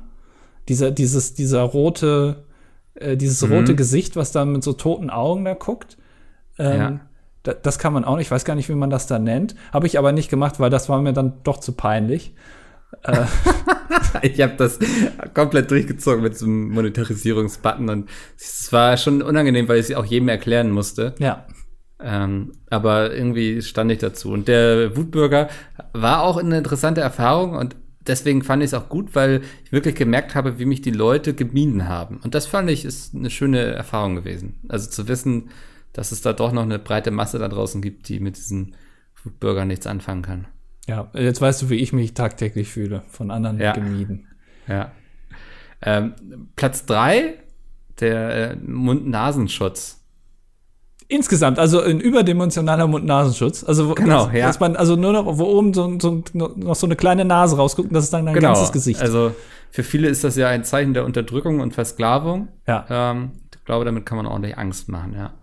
[0.68, 2.46] Dieser, dieses, dieser rote,
[2.96, 3.54] äh, dieses mhm.
[3.54, 5.98] rote Gesicht, was da mit so toten Augen da guckt.
[6.58, 7.00] Ähm, ja.
[7.44, 9.54] da, das kann man auch nicht, ich weiß gar nicht, wie man das da nennt.
[9.72, 12.34] Habe ich aber nicht gemacht, weil das war mir dann doch zu peinlich.
[13.06, 13.26] Äh.
[14.22, 14.80] ich habe das
[15.34, 20.06] komplett durchgezogen mit so einem Monetarisierungsbutton und es war schon unangenehm, weil ich es auch
[20.06, 21.16] jedem erklären musste.
[21.20, 21.46] Ja.
[22.00, 24.32] Ähm, aber irgendwie stand ich dazu.
[24.32, 25.50] Und der Wutbürger
[25.94, 29.96] war auch eine interessante Erfahrung und deswegen fand ich es auch gut, weil ich wirklich
[29.96, 32.20] gemerkt habe, wie mich die Leute gemieden haben.
[32.24, 34.60] Und das fand ich ist eine schöne Erfahrung gewesen.
[34.68, 35.50] Also zu wissen,
[35.94, 38.76] dass es da doch noch eine breite Masse da draußen gibt, die mit diesen
[39.24, 40.48] Wutbürgern nichts anfangen kann.
[40.88, 43.74] Ja, jetzt weißt du, wie ich mich tagtäglich fühle, von anderen Ja.
[43.74, 44.28] gemieden.
[44.68, 44.92] Ja.
[45.82, 46.14] Ähm,
[46.56, 47.36] Platz drei
[48.00, 50.02] der äh, Mund-Nasenschutz.
[51.08, 53.64] Insgesamt, also ein überdimensionaler Mund-Nasenschutz.
[53.64, 54.48] Also, wo- Genau, dass, ja.
[54.48, 57.90] dass man also nur noch, wo oben so, so, noch so eine kleine Nase rausguckt
[57.90, 59.02] und das ist dann dein ganzes Gesicht.
[59.02, 59.34] Also
[59.70, 62.48] für viele ist das ja ein Zeichen der Unterdrückung und Versklavung.
[62.68, 62.86] ja.
[62.90, 65.34] Ähm, ich glaube, damit kann man ordentlich Angst machen, ja.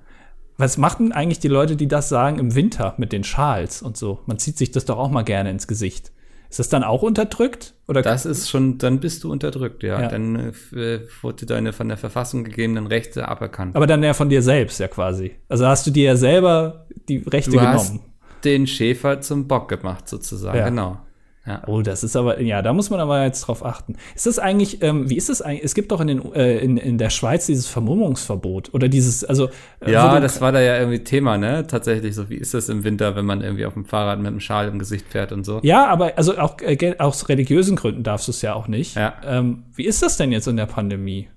[0.62, 4.20] Was machen eigentlich die Leute, die das sagen im Winter mit den Schals und so?
[4.27, 6.12] Man zieht sich das doch auch mal gerne ins Gesicht.
[6.48, 7.75] Ist das dann auch unterdrückt?
[7.88, 10.03] Oder Das ist schon, dann bist du unterdrückt, ja.
[10.03, 10.07] Ja.
[10.07, 13.75] Dann äh, äh, wurde deine von der Verfassung gegebenen Rechte aberkannt.
[13.75, 15.33] aber dann ja von dir selbst, ja quasi.
[15.48, 18.07] Also hast du dir ja selber die Rechte du hast genommen.
[18.44, 20.59] den Schäfer zum Bock gemacht, sozusagen.
[20.59, 20.68] Ja.
[20.68, 21.01] Genau.
[21.44, 21.62] Ja.
[21.66, 23.96] Oh, das ist aber, ja, da muss man aber jetzt drauf achten.
[24.14, 25.64] Ist das eigentlich, ähm, wie ist das eigentlich?
[25.64, 29.48] Es gibt doch in, den, äh, in, in der Schweiz dieses Vermummungsverbot oder dieses, also.
[29.81, 31.66] äh, Ja, das war da ja irgendwie Thema, ne?
[31.66, 34.38] Tatsächlich, so wie ist das im Winter, wenn man irgendwie auf dem Fahrrad mit einem
[34.38, 35.59] Schal im Gesicht fährt und so.
[35.64, 38.94] Ja, aber also auch äh, aus religiösen Gründen darfst du es ja auch nicht.
[38.94, 39.14] Ja.
[39.24, 41.28] Ähm, wie ist das denn jetzt in der Pandemie?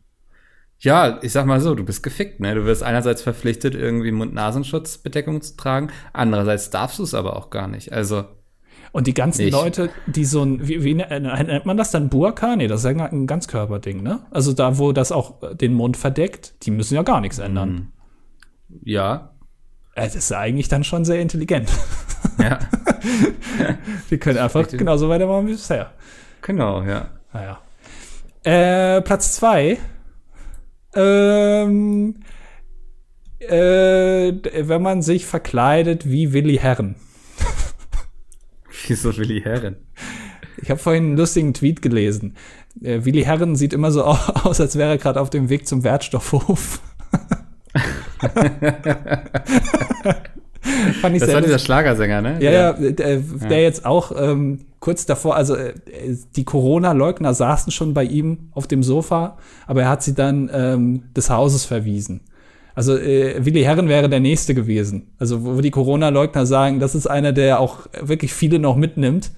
[0.78, 2.54] Ja, ich sag mal so, du bist gefickt, ne?
[2.54, 7.68] Du wirst einerseits verpflichtet, irgendwie Mund-Nasenschutzbedeckung zu tragen, andererseits darfst du es aber auch gar
[7.68, 7.92] nicht.
[7.92, 8.26] Also,
[8.96, 9.52] Und die ganzen Nicht.
[9.54, 12.56] Leute, die so ein, wie, wie ne- nennt man das dann Burka?
[12.56, 14.22] Nee, das ist ja ein Ganzkörperding, ne?
[14.32, 17.92] Also da, wo das auch äh, den Mund verdeckt, die müssen ja gar nichts ändern.
[18.86, 19.32] ja,
[19.96, 21.70] Äh, Das ist ja eigentlich dann schon sehr intelligent.
[22.40, 22.58] ja,
[24.10, 25.92] Die können einfach genauso weitermachen wie bisher.
[26.42, 27.10] genau, ja.
[27.34, 27.60] Naja.
[28.44, 29.78] Äh, Platz zwei.
[30.96, 32.16] Ähm,
[33.40, 34.32] äh,
[34.68, 36.96] wenn man sich verkleidet wie Willi Herren.
[38.88, 39.78] Wieso Willi Herren?
[40.62, 42.36] Ich habe vorhin einen lustigen Tweet gelesen.
[42.82, 45.84] Äh, Willi Herren sieht immer so aus, als wäre er gerade auf dem Weg zum
[45.84, 46.82] Wertstoffhof.
[51.02, 51.60] Fand ich Das war dieser.
[51.60, 52.38] Schlagersänger, ne?
[52.42, 55.74] Ja, ja, der, der jetzt auch ähm, kurz davor, also äh,
[56.36, 61.04] die Corona-Leugner saßen schon bei ihm auf dem Sofa, aber er hat sie dann ähm,
[61.16, 62.22] des Hauses verwiesen.
[62.76, 65.14] Also äh, Willi Herren wäre der Nächste gewesen.
[65.18, 69.32] Also wo die Corona-Leugner sagen, das ist einer, der auch wirklich viele noch mitnimmt.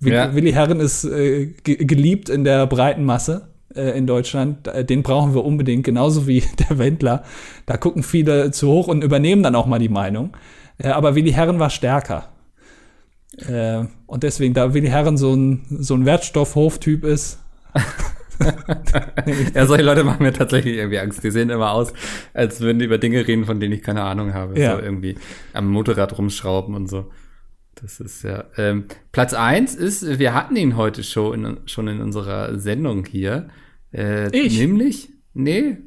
[0.00, 0.34] Willi, Ja.
[0.34, 4.70] Willi Herren ist äh, ge geliebt in der breiten Masse äh, in Deutschland.
[4.88, 7.24] Den brauchen wir unbedingt, genauso wie der Wendler.
[7.64, 10.36] Da gucken viele zu hoch und übernehmen dann auch mal die Meinung.
[10.78, 12.28] Äh, aber Willi Herren war stärker.
[13.48, 17.38] Äh, und deswegen, da Willi Herren so ein, so ein Wertstoffhof-Typ ist,
[19.54, 21.22] Ja, solche Leute machen mir tatsächlich irgendwie Angst.
[21.24, 21.92] Die sehen immer aus,
[22.32, 24.58] als würden die über Dinge reden, von denen ich keine Ahnung habe.
[24.58, 24.76] Ja.
[24.76, 25.16] So irgendwie
[25.52, 27.10] am Motorrad rumschrauben und so.
[27.74, 28.44] Das ist ja.
[28.56, 33.48] Ähm, Platz eins ist, wir hatten ihn heute schon in, schon in unserer Sendung hier.
[33.92, 34.58] Äh, Ich?
[34.58, 35.78] Nämlich, nee,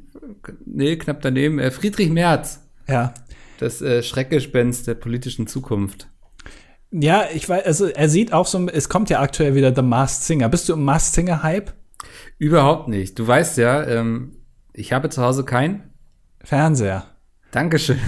[0.64, 2.60] nee, knapp daneben, äh, Friedrich Merz.
[2.88, 3.14] ja.
[3.60, 6.08] Das äh, Schreckgespenst der politischen Zukunft.
[6.92, 10.22] Ja, ich weiß, also er sieht auch so, es kommt ja aktuell wieder The Masked
[10.22, 10.48] Singer.
[10.48, 11.72] Bist du im Masked Singer-Hype?
[12.38, 13.18] Überhaupt nicht.
[13.18, 14.36] Du weißt ja, ähm,
[14.72, 15.90] ich habe zu Hause kein
[16.42, 17.04] Fernseher.
[17.50, 17.98] Dankeschön.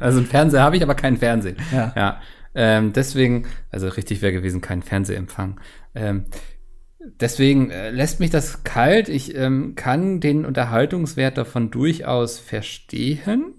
[0.00, 1.56] Also einen Fernseher habe ich, aber keinen Fernsehen.
[1.72, 1.92] Ja.
[1.94, 2.20] ja.
[2.54, 5.60] Ähm, deswegen, also richtig wäre gewesen, kein Fernsehempfang.
[5.94, 6.24] Ähm,
[7.20, 9.08] deswegen äh, lässt mich das kalt.
[9.08, 13.57] Ich ähm, kann den Unterhaltungswert davon durchaus verstehen.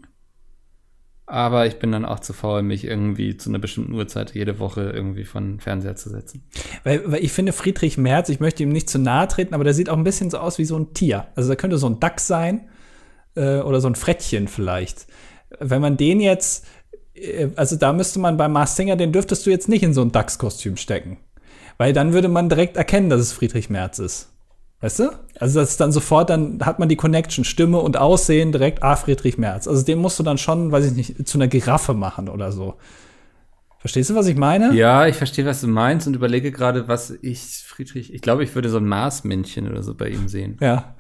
[1.30, 4.82] Aber ich bin dann auch zu faul, mich irgendwie zu einer bestimmten Uhrzeit jede Woche
[4.82, 6.44] irgendwie von Fernseher zu setzen.
[6.84, 9.76] Weil, weil ich finde Friedrich Merz, ich möchte ihm nicht zu nahe treten, aber der
[9.76, 11.28] sieht auch ein bisschen so aus wie so ein Tier.
[11.36, 12.68] Also da könnte so ein Dachs sein
[13.36, 15.06] äh, oder so ein Frettchen vielleicht.
[15.60, 16.66] Wenn man den jetzt,
[17.14, 20.02] äh, also da müsste man beim Mars Singer, den dürftest du jetzt nicht in so
[20.02, 21.18] ein Dachskostüm stecken.
[21.78, 24.34] Weil dann würde man direkt erkennen, dass es Friedrich Merz ist.
[24.82, 25.10] Weißt du?
[25.40, 28.96] Also das ist dann sofort, dann hat man die Connection, Stimme und Aussehen direkt, ah,
[28.96, 29.68] Friedrich Merz.
[29.68, 32.76] Also den musst du dann schon, weiß ich nicht, zu einer Giraffe machen oder so.
[33.80, 34.74] Verstehst du, was ich meine?
[34.74, 38.54] Ja, ich verstehe, was du meinst und überlege gerade, was ich, Friedrich, ich glaube, ich
[38.56, 40.58] würde so ein Marsmännchen oder so bei ihm sehen.
[40.62, 40.96] Ja.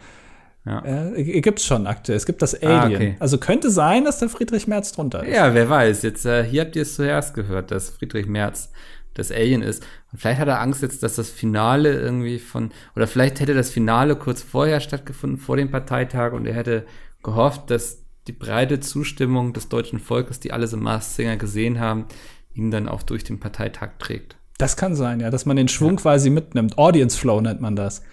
[0.65, 0.83] Ja.
[0.85, 2.17] Äh, gibt's schon aktuell.
[2.17, 2.95] Es gibt das Ah, Alien.
[3.01, 3.15] okay.
[3.19, 5.33] Also könnte sein, dass der Friedrich Merz drunter ist.
[5.33, 6.03] Ja, wer weiß.
[6.03, 8.69] Jetzt äh, hier habt ihr es zuerst gehört, dass Friedrich Merz
[9.19, 9.85] das Alien ist.
[10.11, 13.69] Und vielleicht hat er Angst jetzt, dass das Finale irgendwie von oder vielleicht hätte das
[13.69, 16.85] Finale kurz vorher stattgefunden vor dem Parteitag und er hätte
[17.23, 22.05] gehofft, dass die breite Zustimmung des deutschen Volkes, die alle so Mars Singer gesehen haben,
[22.53, 24.35] ihn dann auch durch den Parteitag trägt.
[24.57, 26.77] Das kann sein, ja, dass man den Schwung quasi mitnimmt.
[26.77, 28.03] Audience Flow nennt man das.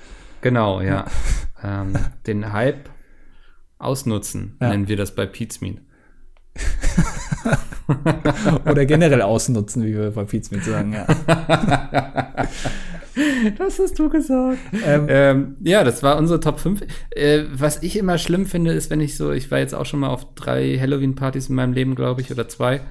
[0.43, 1.07] Genau, ja.
[1.63, 1.95] ähm,
[2.27, 2.89] den Hype
[3.79, 4.69] ausnutzen, Ja.
[4.69, 5.27] nennen wir das bei
[5.61, 5.81] Meat.
[8.69, 11.07] Oder generell ausnutzen, wie wir bei Pizmeet sagen, ja.
[13.57, 14.59] Das hast du gesagt.
[14.85, 16.83] Ähm, ähm, ja, das war unsere Top 5.
[17.11, 20.01] Äh, was ich immer schlimm finde, ist, wenn ich so, ich war jetzt auch schon
[20.01, 22.83] mal auf drei Halloween-Partys in meinem Leben, glaube ich, oder zwei.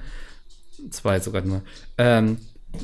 [0.90, 1.62] Zwei sogar nur.
[1.96, 2.38] Ähm,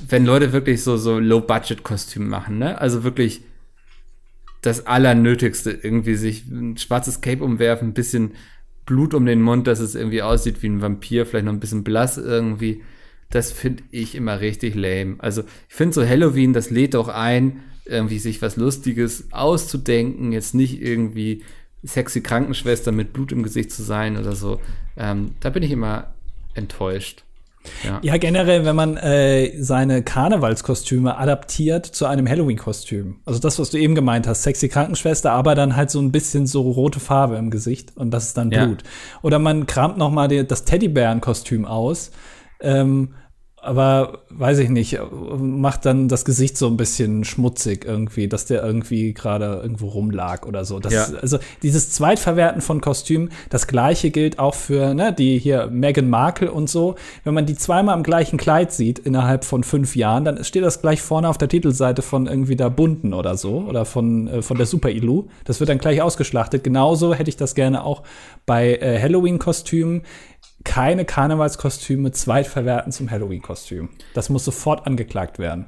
[0.09, 2.81] wenn Leute wirklich so, so Low-Budget-Kostüme machen, ne?
[2.81, 3.43] Also wirklich
[4.63, 8.33] das Allernötigste, irgendwie sich ein schwarzes Cape umwerfen, ein bisschen
[8.85, 11.85] Blut um den Mund, dass es irgendwie aussieht wie ein Vampir, vielleicht noch ein bisschen
[11.85, 12.83] blass irgendwie.
[13.31, 15.17] Das finde ich immer richtig lame.
[15.19, 20.55] Also ich finde so Halloween, das lädt auch ein, irgendwie sich was Lustiges auszudenken, jetzt
[20.55, 21.43] nicht irgendwie
[21.83, 24.61] sexy Krankenschwester mit Blut im Gesicht zu sein oder so.
[24.97, 26.15] Ähm, da bin ich immer
[26.55, 27.25] enttäuscht.
[27.85, 28.01] Ja.
[28.03, 33.21] ja, generell, wenn man äh, seine Karnevalskostüme adaptiert zu einem Halloween-Kostüm.
[33.25, 36.47] Also das, was du eben gemeint hast, sexy Krankenschwester, aber dann halt so ein bisschen
[36.47, 38.83] so rote Farbe im Gesicht und das ist dann Blut.
[38.83, 38.89] Ja.
[39.23, 42.11] Oder man kramt noch mal die, das Teddybären-Kostüm aus.
[42.61, 43.15] Ähm,
[43.63, 44.99] aber weiß ich nicht,
[45.39, 50.47] macht dann das Gesicht so ein bisschen schmutzig irgendwie, dass der irgendwie gerade irgendwo rumlag
[50.47, 50.81] oder so.
[50.81, 51.07] Das, ja.
[51.23, 56.51] Also dieses Zweitverwerten von Kostümen, das gleiche gilt auch für ne, die hier Meghan Markle
[56.51, 56.97] und so.
[57.23, 60.81] Wenn man die zweimal im gleichen Kleid sieht innerhalb von fünf Jahren, dann steht das
[60.81, 64.57] gleich vorne auf der Titelseite von irgendwie der Bunten oder so oder von, äh, von
[64.57, 65.29] der Super Ilu.
[65.45, 66.65] Das wird dann gleich ausgeschlachtet.
[66.65, 68.03] Genauso hätte ich das gerne auch
[68.45, 70.03] bei äh, Halloween-Kostümen
[70.65, 73.91] keine Karnevalskostüme zweitverwerten zum Halloween-Kostüm.
[74.15, 75.67] Das muss sofort angeklagt werden.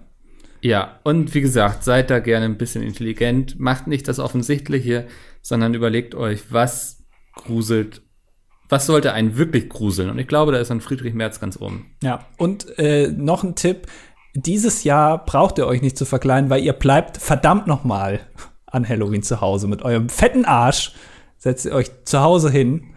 [0.61, 3.61] Ja, und wie gesagt, seid da gerne ein bisschen intelligent.
[3.61, 5.07] Macht nicht das Offensichtliche,
[5.43, 7.05] sondern überlegt euch, was
[7.35, 8.03] gruselt.
[8.71, 10.09] Was sollte einen wirklich gruseln?
[10.09, 11.95] Und ich glaube, da ist dann Friedrich Merz ganz oben.
[12.03, 13.89] Ja, und äh, noch ein Tipp.
[14.35, 18.21] Dieses Jahr braucht ihr euch nicht zu verkleiden, weil ihr bleibt verdammt noch mal
[18.67, 20.93] an Halloween zu Hause mit eurem fetten Arsch.
[21.37, 22.94] Setzt ihr euch zu Hause hin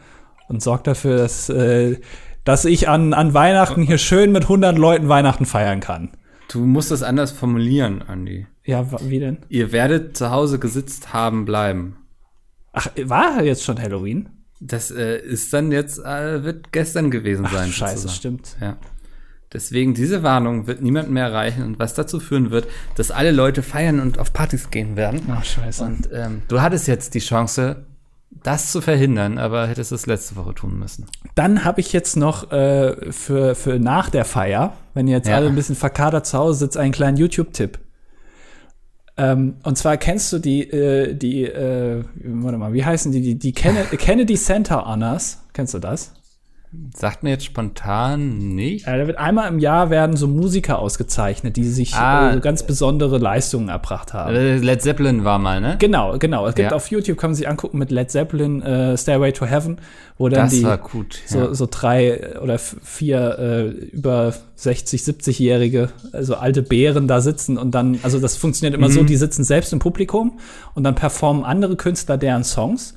[0.47, 1.97] und sorgt dafür, dass, äh,
[2.43, 6.11] dass ich an, an Weihnachten hier schön mit 100 Leuten Weihnachten feiern kann.
[6.49, 8.47] Du musst das anders formulieren, Andi.
[8.63, 9.39] Ja, wie denn?
[9.49, 11.97] Ihr werdet zu Hause gesitzt haben bleiben.
[12.73, 14.29] Ach, war jetzt schon Halloween?
[14.59, 17.69] Das äh, ist dann jetzt, äh, wird gestern gewesen Ach, sein.
[17.69, 18.15] Scheiße, sozusagen.
[18.43, 18.57] stimmt.
[18.61, 18.77] Ja.
[19.53, 23.63] Deswegen, diese Warnung wird niemandem mehr erreichen und was dazu führen wird, dass alle Leute
[23.63, 25.21] feiern und auf Partys gehen werden.
[25.31, 25.83] Ach, scheiße.
[25.83, 27.86] Und ähm, du hattest jetzt die Chance,
[28.47, 31.05] das zu verhindern, aber hättest es letzte Woche tun müssen.
[31.35, 35.35] Dann habe ich jetzt noch äh, für, für nach der Feier, wenn ihr jetzt ja.
[35.35, 37.77] alle ein bisschen verkadert zu Hause sitzt, einen kleinen YouTube-Tipp.
[39.17, 43.37] Ähm, und zwar kennst du die, äh, die, äh, warte mal, wie heißen die, die,
[43.37, 45.43] die Kennedy Center Honors?
[45.51, 46.13] Kennst du das?
[46.93, 48.87] Sagt mir jetzt spontan nicht.
[48.87, 52.39] Ja, da wird einmal im Jahr werden so Musiker ausgezeichnet, die sich ah, äh, so
[52.41, 54.35] ganz besondere Leistungen erbracht haben.
[54.35, 55.77] Äh, Led Zeppelin war mal, ne?
[55.79, 56.45] Genau, genau.
[56.45, 56.75] Es gibt ja.
[56.75, 59.77] auf YouTube, kann man sich angucken mit Led Zeppelin, äh, Stairway to Heaven,
[60.17, 61.45] wo dann das die gut, ja.
[61.47, 67.71] so, so drei oder vier äh, über 60, 70-Jährige, also alte Bären da sitzen und
[67.71, 68.93] dann, also das funktioniert immer mhm.
[68.93, 70.37] so, die sitzen selbst im Publikum
[70.75, 72.93] und dann performen andere Künstler deren Songs.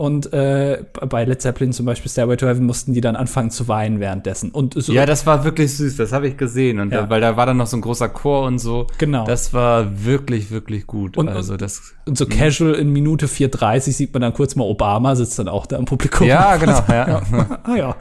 [0.00, 3.68] Und äh, bei Led Zeppelin zum Beispiel Stairway to Heaven mussten die dann anfangen zu
[3.68, 4.50] weinen währenddessen.
[4.50, 6.80] Und so ja, das war wirklich süß, das habe ich gesehen.
[6.80, 7.02] Und ja.
[7.02, 8.86] da, weil da war dann noch so ein großer Chor und so.
[8.96, 9.26] Genau.
[9.26, 11.18] Das war wirklich, wirklich gut.
[11.18, 15.14] Und, also das, und so casual in Minute 4,30 sieht man dann kurz mal Obama,
[15.16, 16.26] sitzt dann auch da im Publikum.
[16.26, 16.82] Ja, genau.
[16.88, 17.20] ja.
[17.64, 17.96] ah ja.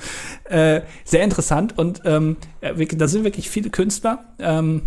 [0.46, 1.78] Äh, sehr interessant.
[1.78, 4.24] Und ähm, da sind wirklich viele Künstler.
[4.40, 4.84] Ähm,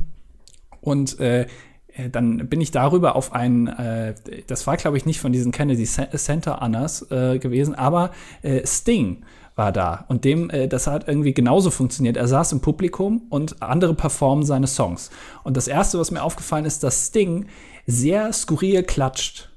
[0.81, 1.47] und äh, äh,
[2.11, 4.15] dann bin ich darüber auf ein, äh,
[4.47, 8.11] das war glaube ich nicht von diesen Kennedy Center Annas äh, gewesen, aber
[8.43, 9.25] äh, Sting
[9.55, 12.17] war da und dem, äh, das hat irgendwie genauso funktioniert.
[12.17, 15.11] Er saß im Publikum und andere performen seine Songs.
[15.45, 17.47] Und das erste, was mir aufgefallen ist, dass Sting
[17.87, 19.51] sehr skurril klatscht.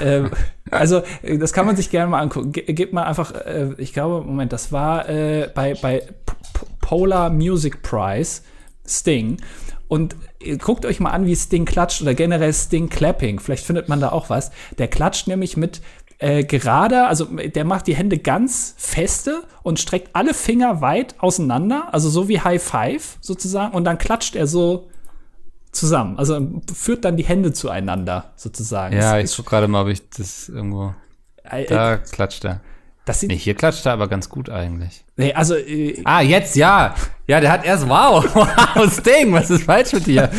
[0.00, 0.22] äh,
[0.70, 2.52] also, das kann man sich gerne mal angucken.
[2.52, 6.34] Ge gebt mal einfach, äh, ich glaube, Moment, das war äh, bei, bei P
[6.80, 8.42] Polar Music Prize
[8.86, 9.38] Sting.
[9.88, 10.16] Und
[10.60, 13.38] guckt euch mal an, wie Sting klatscht oder generell Sting Clapping.
[13.38, 14.50] Vielleicht findet man da auch was.
[14.78, 15.82] Der klatscht nämlich mit
[16.18, 21.92] äh, gerade, also der macht die Hände ganz feste und streckt alle Finger weit auseinander,
[21.92, 24.88] also so wie High Five sozusagen, und dann klatscht er so
[25.72, 26.18] zusammen.
[26.18, 28.96] Also führt dann die Hände zueinander sozusagen.
[28.96, 30.94] Ja, ich gucke gerade mal, ob ich das irgendwo.
[31.42, 32.60] Äh, da klatscht er.
[33.04, 35.04] Das sieht nee, hier klatscht er aber ganz gut eigentlich.
[35.16, 35.56] Nee, also.
[35.56, 36.94] Äh, ah, jetzt ja.
[37.26, 38.24] Ja, der hat erst wow.
[38.34, 40.30] Wow, Sting, was ist falsch mit dir?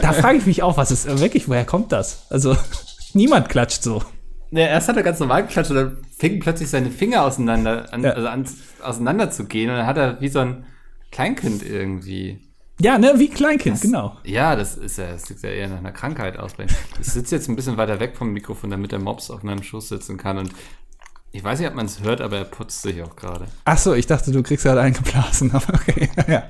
[0.00, 2.26] da frage ich mich auch, was ist wirklich, woher kommt das?
[2.30, 2.56] Also,
[3.14, 4.02] niemand klatscht so.
[4.50, 8.02] Nee, erst hat er ganz normal geklatscht und dann fingen plötzlich seine Finger auseinander, an,
[8.02, 8.10] ja.
[8.10, 8.46] also an,
[8.82, 10.66] auseinander zu gehen und dann hat er wie so ein
[11.10, 12.40] Kleinkind irgendwie.
[12.80, 14.16] Ja, ne, wie Kleinkind, das, genau.
[14.24, 16.52] Ja, das ist ja, das sieht ja eher nach einer Krankheit aus.
[17.00, 19.88] Ich sitze jetzt ein bisschen weiter weg vom Mikrofon, damit der Mops auf meinem Schoß
[19.88, 20.52] sitzen kann und
[21.32, 23.46] Ich weiß nicht, ob man es hört, aber er putzt sich auch gerade.
[23.64, 25.50] Ach so, ich dachte, du kriegst gerade eingeblasen.
[25.54, 26.42] Aber okay, ja.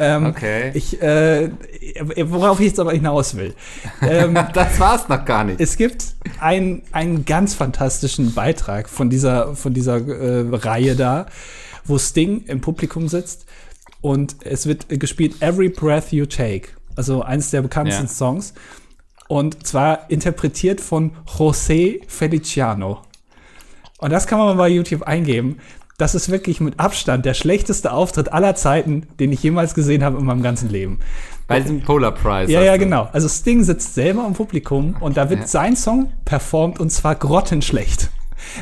[0.00, 0.72] ähm, Okay.
[0.74, 1.50] Ich, äh,
[2.24, 3.54] worauf ich jetzt aber hinaus will.
[4.02, 5.60] Ähm, Das war's noch gar nicht.
[5.60, 6.06] es gibt
[6.40, 11.26] ein, einen ganz fantastischen Beitrag von dieser, von dieser äh, Reihe da,
[11.84, 13.46] wo Sting im Publikum sitzt
[14.00, 16.70] und es wird gespielt Every Breath You Take.
[16.96, 18.12] Also eines der bekanntesten Ja.
[18.12, 18.54] Songs.
[19.28, 23.02] Und zwar interpretiert von José Feliciano.
[23.98, 25.58] Und das kann man mal bei YouTube eingeben.
[25.98, 30.16] Das ist wirklich mit Abstand der schlechteste Auftritt aller Zeiten, den ich jemals gesehen habe
[30.18, 31.00] in meinem ganzen Leben.
[31.48, 32.52] Bei diesem Polar Prize.
[32.52, 32.78] Ja, ja, du.
[32.80, 33.08] genau.
[33.12, 35.46] Also Sting sitzt selber im Publikum und da wird Ja.
[35.48, 38.10] sein Song performt und zwar grottenschlecht.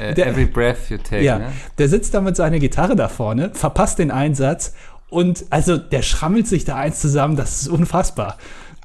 [0.01, 1.53] Äh, Der- every breath you take, Ja, ne?
[1.77, 4.73] der sitzt da mit seiner Gitarre da vorne, verpasst den Einsatz
[5.11, 8.39] und also der schrammelt sich da eins zusammen, das ist unfassbar.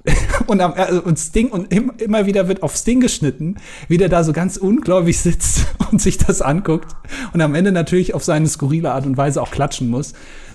[0.47, 4.09] Und, am, also, und Sting und im, immer wieder wird auf Sting geschnitten, wie der
[4.09, 6.95] da so ganz ungläubig sitzt und sich das anguckt
[7.33, 10.13] und am Ende natürlich auf seine skurrile Art und Weise auch klatschen muss.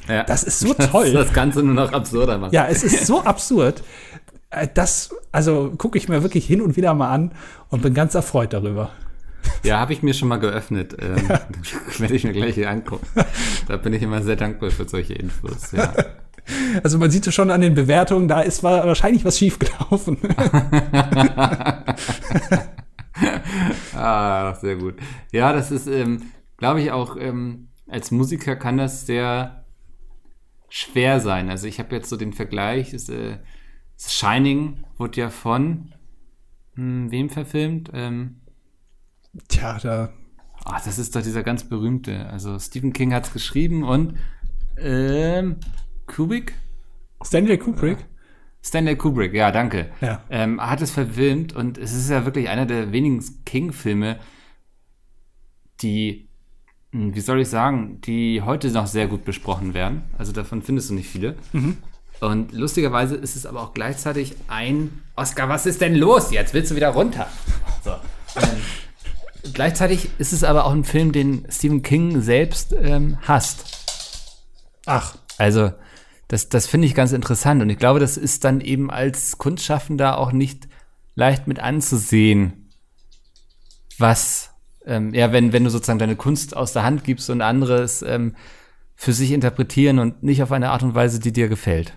[0.09, 0.25] Ja.
[0.25, 1.13] Das ist so toll.
[1.13, 2.53] Das, das Ganze nur noch absurder macht.
[2.53, 3.83] Ja, es ist so absurd.
[4.51, 7.33] Äh, Das, also gucke ich mir wirklich hin und wieder mal an
[7.71, 8.91] und bin ganz erfreut darüber.
[9.63, 10.97] Ja, habe ich mir schon mal geöffnet.
[11.01, 11.29] Ähm,
[11.99, 13.07] Werde ich mir gleich hier angucken.
[13.69, 15.71] Da bin ich immer sehr dankbar für solche Infos.
[15.73, 15.93] Ja.
[16.83, 20.19] Also man sieht es schon an den Bewertungen, da ist wahrscheinlich was schiefgelaufen.
[23.95, 24.97] Ah, sehr gut.
[25.33, 29.65] Ja, das ist, ähm, glaube ich, auch ähm, als Musiker kann das sehr
[30.69, 31.49] schwer sein.
[31.49, 33.39] Also ich habe jetzt so den Vergleich, ist, äh,
[33.99, 35.95] Shining wurde ja von
[36.75, 37.91] hm, wem verfilmt?
[37.95, 38.41] Ähm,
[39.49, 40.13] Tja, da.
[40.65, 42.27] Ah, das ist doch dieser ganz berühmte.
[42.27, 44.19] Also Stephen King hat es geschrieben und
[44.79, 45.57] ähm,
[46.07, 46.55] Kubrick?
[47.25, 47.99] Stanley Kubrick?
[48.63, 49.91] Stanley Kubrick, ja, danke.
[50.01, 50.23] Ja.
[50.29, 54.19] Ähm, hat es verfilmt und es ist ja wirklich einer der wenigen King-Filme,
[55.83, 56.29] die,
[56.93, 60.03] hm, wie soll ich sagen, die heute noch sehr gut besprochen werden.
[60.19, 61.37] Also davon findest du nicht viele.
[62.21, 66.31] Und lustigerweise ist es aber auch gleichzeitig ein Oscar, was ist denn los?
[66.31, 67.29] Jetzt willst du wieder runter.
[67.85, 67.91] So.
[67.91, 73.65] Ähm, gleichzeitig ist es aber auch ein Film, den Stephen King selbst ähm, hasst.
[74.87, 75.73] Ach, Also,
[76.29, 77.63] das, das finde ich ganz interessant.
[77.63, 80.69] Und ich glaube, das ist dann eben als Kunstschaffender auch nicht
[81.15, 82.71] leicht mit anzusehen,
[83.99, 84.51] was,
[84.85, 88.03] ähm, ja, wenn, wenn du sozusagen deine Kunst aus der Hand gibst und andere es
[88.03, 88.37] ähm,
[88.97, 91.93] für sich interpretieren und nicht auf eine Art und Weise, die dir gefällt.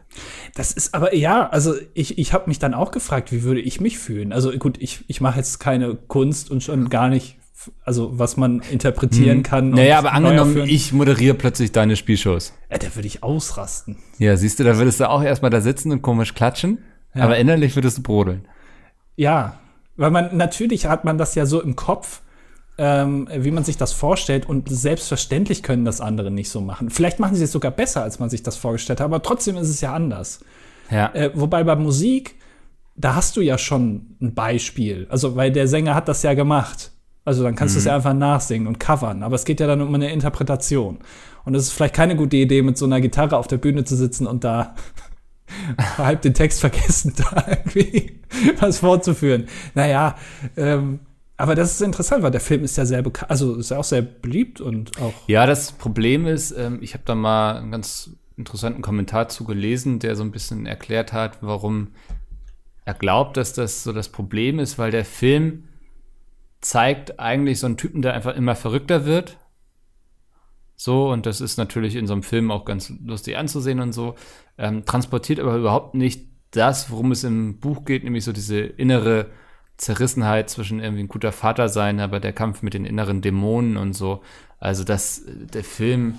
[0.54, 3.80] das ist aber, ja, also ich, ich habe mich dann auch gefragt, wie würde ich
[3.80, 4.34] mich fühlen?
[4.34, 7.39] Also gut, ich, ich mache jetzt keine Kunst und schon gar nicht,
[7.84, 9.70] also was man interpretieren kann.
[9.70, 9.76] Mhm.
[9.76, 10.70] Naja, und aber angenommen, aufführen.
[10.70, 12.54] ich moderiere plötzlich deine Spielshows.
[12.72, 13.98] Ja, da würde ich ausrasten.
[14.18, 16.80] Ja, siehst du, da würdest du auch erstmal da sitzen und komisch klatschen,
[17.14, 17.24] Ja.
[17.24, 18.48] aber innerlich würdest du brodeln.
[19.16, 19.60] Ja,
[19.98, 22.22] weil man natürlich hat man das ja so im Kopf,
[22.78, 26.90] ähm, wie man sich das vorstellt und selbstverständlich können das andere nicht so machen.
[26.90, 29.68] Vielleicht machen sie es sogar besser, als man sich das vorgestellt hat, aber trotzdem ist
[29.68, 30.40] es ja anders.
[30.90, 31.14] Ja.
[31.14, 32.36] Äh, wobei bei Musik,
[32.96, 35.08] da hast du ja schon ein Beispiel.
[35.10, 36.92] Also, weil der Sänger hat das ja gemacht.
[37.30, 39.22] Also dann kannst du es ja einfach nachsingen und covern.
[39.22, 40.98] Aber es geht ja dann um eine Interpretation.
[41.46, 43.96] Und es ist vielleicht keine gute Idee, mit so einer Gitarre auf der Bühne zu
[43.96, 44.74] sitzen und da
[46.00, 48.20] halb den Text vergessen, da irgendwie
[48.60, 49.46] was vorzuführen.
[49.76, 50.16] Naja,
[50.58, 51.02] ähm,
[51.38, 53.84] aber das ist interessant, weil der Film ist ja sehr bekannt, also ist ja auch
[53.84, 55.14] sehr beliebt und auch.
[55.28, 60.00] Ja, das Problem ist, ähm, ich habe da mal einen ganz interessanten Kommentar zu gelesen,
[60.00, 61.90] der so ein bisschen erklärt hat, warum
[62.86, 65.66] er glaubt, dass das so das Problem ist, weil der Film
[66.62, 69.38] zeigt eigentlich so einen Typen, der einfach immer verrückter wird.
[70.76, 74.16] So, und das ist natürlich in so einem Film auch ganz lustig anzusehen und so.
[74.58, 79.28] Ähm, transportiert aber überhaupt nicht das, worum es im Buch geht, nämlich so diese innere
[79.78, 83.94] Zerrissenheit zwischen irgendwie ein guter Vater sein, aber der Kampf mit den inneren Dämonen und
[83.94, 84.22] so.
[84.60, 86.18] Also, dass äh, der Film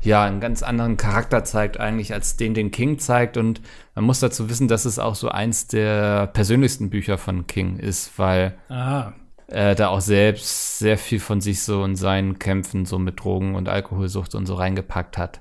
[0.00, 3.36] ja einen ganz anderen Charakter zeigt eigentlich, als den den King zeigt.
[3.36, 3.60] Und
[3.94, 8.16] man muss dazu wissen, dass es auch so eins der persönlichsten Bücher von King ist,
[8.16, 9.12] weil Ah,
[9.48, 13.54] er da auch selbst sehr viel von sich so in seinen Kämpfen so mit Drogen
[13.54, 15.40] und Alkoholsucht und so reingepackt hat.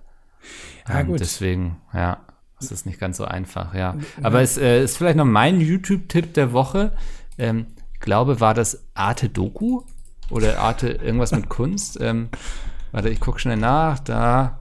[0.87, 1.19] Ja, Ähm, gut.
[1.19, 2.19] Deswegen, ja,
[2.59, 3.95] es ist nicht ganz so einfach, ja.
[4.23, 6.93] Aber es äh, ist vielleicht noch mein YouTube-Tipp der Woche.
[7.37, 9.81] Ähm, ich glaube, war das Arte Doku
[10.29, 11.99] oder Arte irgendwas mit Kunst.
[12.07, 12.29] Ähm,
[12.91, 13.99] warte, ich gucke schnell nach.
[13.99, 14.59] Da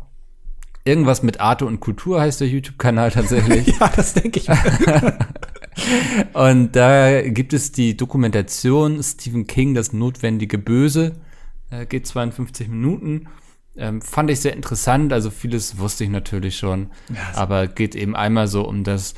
[0.84, 3.66] irgendwas mit Arte und Kultur heißt der YouTube-Kanal tatsächlich.
[3.80, 4.48] ja, das denke ich.
[6.32, 11.20] Und da gibt es die Dokumentation Stephen King, das notwendige Böse.
[11.70, 13.28] Äh, geht 52 Minuten.
[13.76, 15.12] Ähm, fand ich sehr interessant.
[15.12, 16.90] Also vieles wusste ich natürlich schon.
[17.34, 19.14] aber geht eben einmal so um das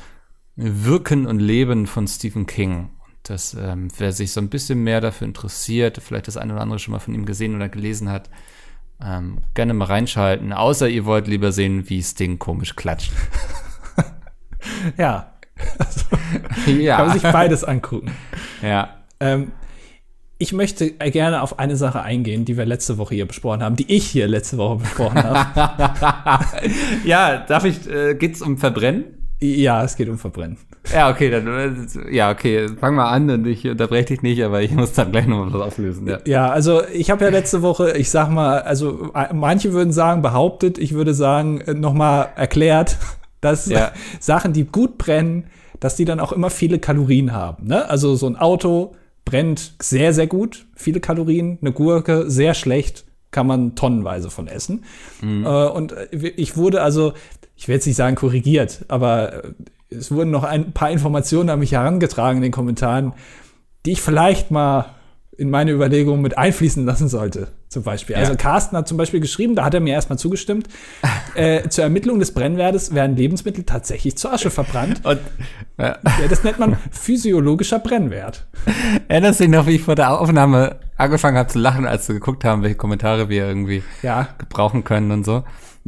[0.55, 2.89] Wirken und Leben von Stephen King.
[3.05, 6.61] Und dass ähm, wer sich so ein bisschen mehr dafür interessiert, vielleicht das eine oder
[6.61, 8.29] andere schon mal von ihm gesehen oder gelesen hat,
[9.01, 10.51] ähm, gerne mal reinschalten.
[10.51, 13.13] Außer ihr wollt lieber sehen, wie Sting komisch klatscht.
[14.97, 15.33] ja.
[15.77, 16.05] Also,
[16.79, 16.97] ja.
[16.97, 18.11] Kann man sich beides angucken.
[18.61, 18.89] Ja.
[19.19, 19.51] Ähm,
[20.37, 23.91] ich möchte gerne auf eine Sache eingehen, die wir letzte Woche hier besprochen haben, die
[23.93, 26.45] ich hier letzte Woche besprochen habe.
[27.03, 29.03] ja, darf ich, äh, geht's um Verbrennen?
[29.41, 30.57] Ja, es geht um Verbrennen.
[30.93, 34.61] Ja, okay, dann, äh, ja, okay, fang mal an und ich unterbreche dich nicht, aber
[34.61, 36.07] ich muss dann gleich noch was auflösen.
[36.07, 40.21] Ja, ja also ich habe ja letzte Woche, ich sag mal, also manche würden sagen
[40.21, 42.97] behauptet, ich würde sagen äh, nochmal erklärt,
[43.41, 43.91] dass ja.
[44.19, 45.45] Sachen, die gut brennen,
[45.79, 47.67] dass die dann auch immer viele Kalorien haben.
[47.67, 47.89] Ne?
[47.89, 53.47] Also so ein Auto brennt sehr, sehr gut, viele Kalorien, eine Gurke sehr schlecht, kann
[53.47, 54.83] man tonnenweise von essen.
[55.21, 55.45] Mhm.
[55.45, 57.13] Äh, und ich wurde also,
[57.55, 59.43] ich will jetzt nicht sagen korrigiert, aber
[59.89, 63.13] es wurden noch ein paar Informationen an mich herangetragen in den Kommentaren,
[63.85, 64.95] die ich vielleicht mal
[65.37, 68.15] in meine Überlegungen mit einfließen lassen sollte, zum Beispiel.
[68.15, 68.21] Ja.
[68.21, 70.67] Also Carsten hat zum Beispiel geschrieben, da hat er mir erstmal zugestimmt,
[71.35, 75.01] äh, zur Ermittlung des Brennwertes werden Lebensmittel tatsächlich zur Asche verbrannt.
[75.05, 75.19] Und,
[75.77, 75.97] ja.
[76.29, 78.47] Das nennt man physiologischer Brennwert.
[79.07, 82.15] Erinnerst du dich noch, wie ich vor der Aufnahme angefangen habe zu lachen, als wir
[82.15, 84.27] geguckt haben, welche Kommentare wir irgendwie ja.
[84.37, 85.43] gebrauchen können und so?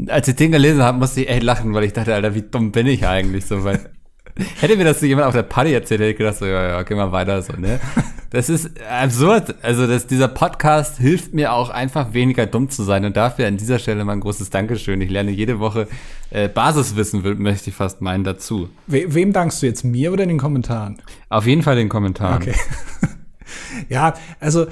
[0.07, 2.71] Als ich den gelesen habe, musste ich echt lachen, weil ich dachte, Alter, wie dumm
[2.71, 3.91] bin ich eigentlich so, weil
[4.59, 6.83] Hätte mir das so jemand auf der Party erzählt, hätte ich gedacht, so, ja, ja,
[6.83, 7.79] geh mal weiter, so, ne?
[8.31, 9.55] Das ist absurd.
[9.61, 13.57] Also, das, dieser Podcast hilft mir auch einfach weniger dumm zu sein und dafür an
[13.57, 15.01] dieser Stelle mal ein großes Dankeschön.
[15.01, 15.89] Ich lerne jede Woche
[16.29, 18.69] äh, Basiswissen, möchte ich fast meinen, dazu.
[18.87, 21.01] We wem dankst du jetzt, mir oder den Kommentaren?
[21.27, 22.41] Auf jeden Fall den Kommentaren.
[22.41, 22.55] Okay.
[23.89, 24.67] ja, also,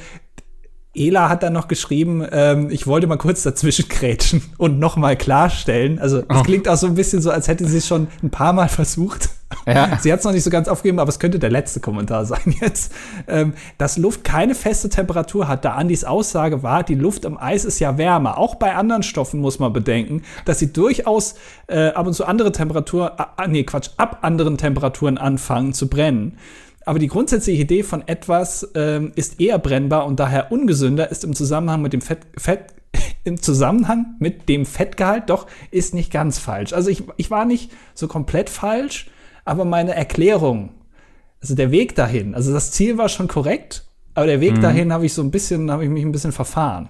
[0.99, 5.99] Ela hat dann noch geschrieben, ähm, ich wollte mal kurz dazwischen krätschen und nochmal klarstellen.
[5.99, 6.43] Also es oh.
[6.43, 9.29] klingt auch so ein bisschen so, als hätte sie es schon ein paar Mal versucht.
[9.65, 9.97] Ja.
[10.01, 12.55] Sie hat es noch nicht so ganz aufgegeben, aber es könnte der letzte Kommentar sein
[12.61, 12.93] jetzt.
[13.27, 17.65] Ähm, dass Luft keine feste Temperatur hat, da Andys Aussage war, die Luft im Eis
[17.65, 18.37] ist ja wärmer.
[18.37, 21.35] Auch bei anderen Stoffen muss man bedenken, dass sie durchaus
[21.67, 26.37] äh, ab und zu andere Temperaturen, ah, nee, Quatsch, ab anderen Temperaturen anfangen zu brennen.
[26.85, 31.35] Aber die grundsätzliche Idee von etwas ähm, ist eher brennbar und daher ungesünder, ist im
[31.35, 32.73] Zusammenhang mit dem Fett, Fett
[33.23, 36.73] im Zusammenhang mit dem Fettgehalt doch ist nicht ganz falsch.
[36.73, 39.09] Also ich, ich war nicht so komplett falsch,
[39.45, 40.71] aber meine Erklärung,
[41.41, 44.61] also der Weg dahin, also das Ziel war schon korrekt, aber der Weg mhm.
[44.61, 46.89] dahin habe ich so ein bisschen, habe ich mich ein bisschen verfahren.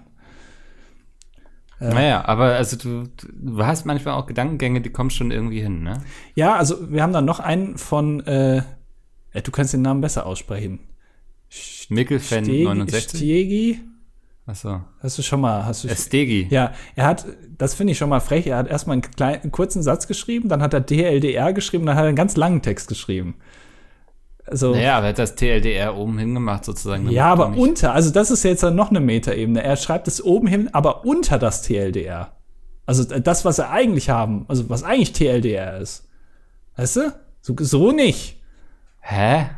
[1.81, 6.01] Naja, aber also du, du hast manchmal auch Gedankengänge, die kommen schon irgendwie hin, ne?
[6.35, 8.63] Ja, also wir haben dann noch einen von äh,
[9.39, 10.79] äh, du kannst den Namen besser aussprechen.
[11.89, 13.17] Mickelfan 69.
[13.17, 13.79] Stegi?
[14.45, 14.81] Achso.
[14.99, 15.89] Hast du schon mal, hast du.
[15.95, 16.47] Stegi.
[16.49, 17.25] Ja, er hat,
[17.57, 20.49] das finde ich schon mal frech, er hat erstmal einen, kleinen, einen kurzen Satz geschrieben,
[20.49, 23.35] dann hat er DLDR geschrieben, dann hat er einen ganz langen Text geschrieben.
[24.45, 27.09] Also, naja, aber er hat das TLDR oben hingemacht sozusagen.
[27.11, 29.61] Ja, aber unter, also das ist jetzt noch eine Metaebene.
[29.61, 32.35] Er schreibt es oben hin, aber unter das TLDR.
[32.87, 36.07] Also das, was er eigentlich haben, also was eigentlich TLDR ist.
[36.75, 37.13] Weißt du?
[37.41, 38.38] So, so nicht.
[39.09, 39.49] Hä?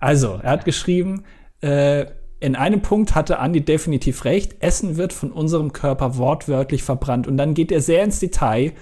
[0.00, 1.22] Also, er hat geschrieben,
[1.60, 2.06] äh,
[2.40, 4.60] in einem Punkt hatte Andi definitiv recht.
[4.60, 7.28] Essen wird von unserem Körper wortwörtlich verbrannt.
[7.28, 8.72] Und dann geht er sehr ins Detail,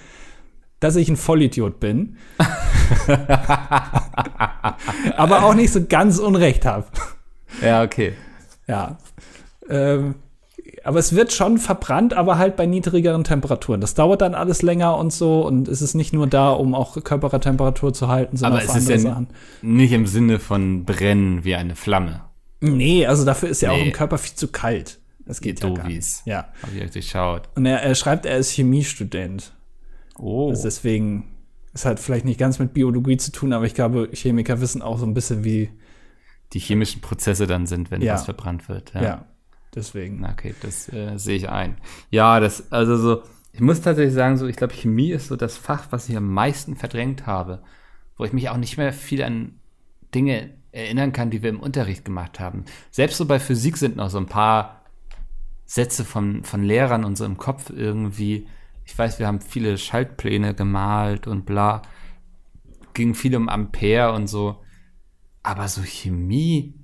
[0.79, 2.17] dass ich ein Vollidiot bin.
[5.15, 6.87] Aber auch nicht so ganz Unrecht habe.
[7.61, 8.13] Ja, okay.
[8.67, 8.97] Ja.
[9.69, 10.15] Ähm,
[10.83, 13.81] aber es wird schon verbrannt, aber halt bei niedrigeren Temperaturen.
[13.81, 17.01] Das dauert dann alles länger und so und es ist nicht nur da, um auch
[17.03, 19.27] Körpertemperatur zu halten, sondern aber es ist ja Sachen.
[19.61, 22.21] nicht im Sinne von brennen wie eine Flamme.
[22.61, 23.81] Nee, also dafür ist ja nee.
[23.81, 24.99] auch im Körper viel zu kalt.
[25.25, 26.21] Das geht ja gar nicht.
[26.25, 26.49] Ja.
[26.61, 27.49] Hab ich euch durchschaut.
[27.55, 29.53] Und er, er schreibt, er ist Chemiestudent.
[30.17, 30.49] Oh.
[30.49, 31.25] Also deswegen
[31.73, 34.97] ist halt vielleicht nicht ganz mit Biologie zu tun, aber ich glaube, Chemiker wissen auch
[34.97, 35.69] so ein bisschen, wie
[36.53, 38.13] die chemischen Prozesse dann sind, wenn ja.
[38.13, 38.93] was verbrannt wird.
[38.93, 39.03] Ja.
[39.03, 39.25] ja.
[39.75, 40.25] Deswegen.
[40.25, 41.77] Okay, das äh, sehe ich ein.
[42.09, 45.57] Ja, das, also so, ich muss tatsächlich sagen, so, ich glaube, Chemie ist so das
[45.57, 47.61] Fach, was ich am meisten verdrängt habe,
[48.17, 49.59] wo ich mich auch nicht mehr viel an
[50.13, 52.65] Dinge erinnern kann, die wir im Unterricht gemacht haben.
[52.91, 54.81] Selbst so bei Physik sind noch so ein paar
[55.65, 58.47] Sätze von, von Lehrern und so im Kopf irgendwie.
[58.85, 61.81] Ich weiß, wir haben viele Schaltpläne gemalt und bla.
[62.93, 64.61] Ging viel um Ampere und so.
[65.43, 66.75] Aber so Chemie,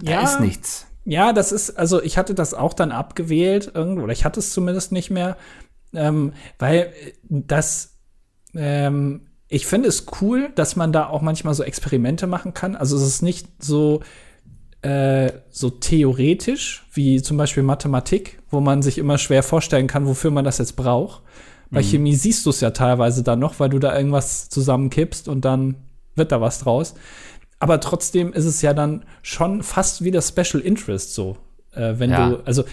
[0.00, 0.86] ja, ist nichts.
[1.04, 4.52] Ja, das ist, also ich hatte das auch dann abgewählt irgendwo, oder ich hatte es
[4.52, 5.36] zumindest nicht mehr,
[5.94, 6.92] ähm, weil
[7.28, 7.96] das,
[8.54, 12.74] ähm, ich finde es cool, dass man da auch manchmal so Experimente machen kann.
[12.74, 14.00] Also es ist nicht so,
[14.82, 20.32] äh, so theoretisch wie zum Beispiel Mathematik, wo man sich immer schwer vorstellen kann, wofür
[20.32, 21.22] man das jetzt braucht.
[21.70, 21.86] Bei mhm.
[21.86, 25.76] Chemie siehst du es ja teilweise dann noch, weil du da irgendwas zusammenkippst und dann
[26.16, 26.94] wird da was draus.
[27.58, 31.36] Aber trotzdem ist es ja dann schon fast wie das Special Interest so.
[31.74, 32.30] Äh, wenn Ja.
[32.30, 32.64] du, also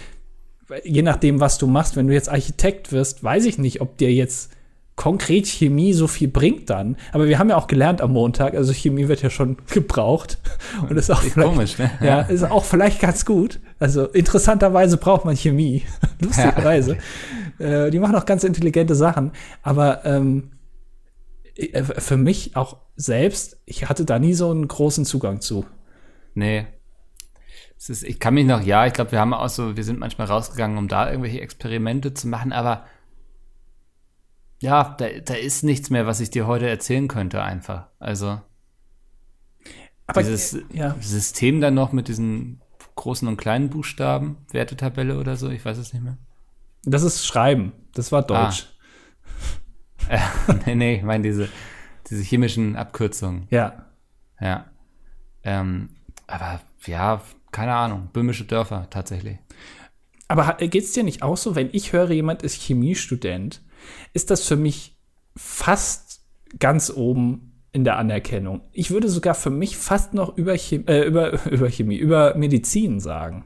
[0.84, 4.12] je nachdem, was du machst, wenn du jetzt Architekt wirst, weiß ich nicht, ob dir
[4.12, 4.50] jetzt
[4.96, 6.96] konkret Chemie so viel bringt dann.
[7.12, 10.38] Aber wir haben ja auch gelernt am Montag, also Chemie wird ja schon gebraucht.
[10.88, 11.90] Und ist auch vielleicht, Komisch, ne?
[12.00, 13.58] ja, ist auch vielleicht ganz gut.
[13.80, 15.82] Also interessanterweise braucht man Chemie.
[16.20, 16.96] Lustigerweise.
[17.60, 19.30] Äh, die machen auch ganz intelligente Sachen.
[19.62, 20.53] Aber ähm, äh,
[21.80, 25.66] für mich auch selbst, ich hatte da nie so einen großen Zugang zu.
[26.34, 26.66] Nee.
[27.76, 29.98] Es ist, ich kann mich noch, ja, ich glaube, wir haben auch so, wir sind
[29.98, 32.86] manchmal rausgegangen, um da irgendwelche Experimente zu machen, aber
[34.60, 37.88] ja, da, da ist nichts mehr, was ich dir heute erzählen könnte, einfach.
[37.98, 38.40] Also
[40.06, 40.96] Aber dieses ja.
[41.00, 42.62] System dann noch mit diesen
[42.96, 46.16] großen und kleinen Buchstaben, Wertetabelle oder so, ich weiß es nicht mehr.
[46.84, 47.72] Das ist Schreiben.
[47.94, 48.73] Das war Deutsch.
[50.08, 50.18] Äh,
[50.66, 51.48] nee, nee, ich meine diese,
[52.08, 53.46] diese chemischen Abkürzungen.
[53.50, 53.86] Ja.
[54.40, 54.66] Ja.
[55.42, 55.90] Ähm,
[56.26, 59.38] aber ja, keine Ahnung, böhmische Dörfer tatsächlich.
[60.28, 63.62] Aber hat- geht's dir nicht auch so, wenn ich höre, jemand ist Chemiestudent,
[64.12, 64.96] ist das für mich
[65.36, 66.22] fast
[66.58, 68.60] ganz oben in der Anerkennung.
[68.72, 73.00] Ich würde sogar für mich fast noch über, Chem äh, über, über Chemie, über Medizin
[73.00, 73.44] sagen.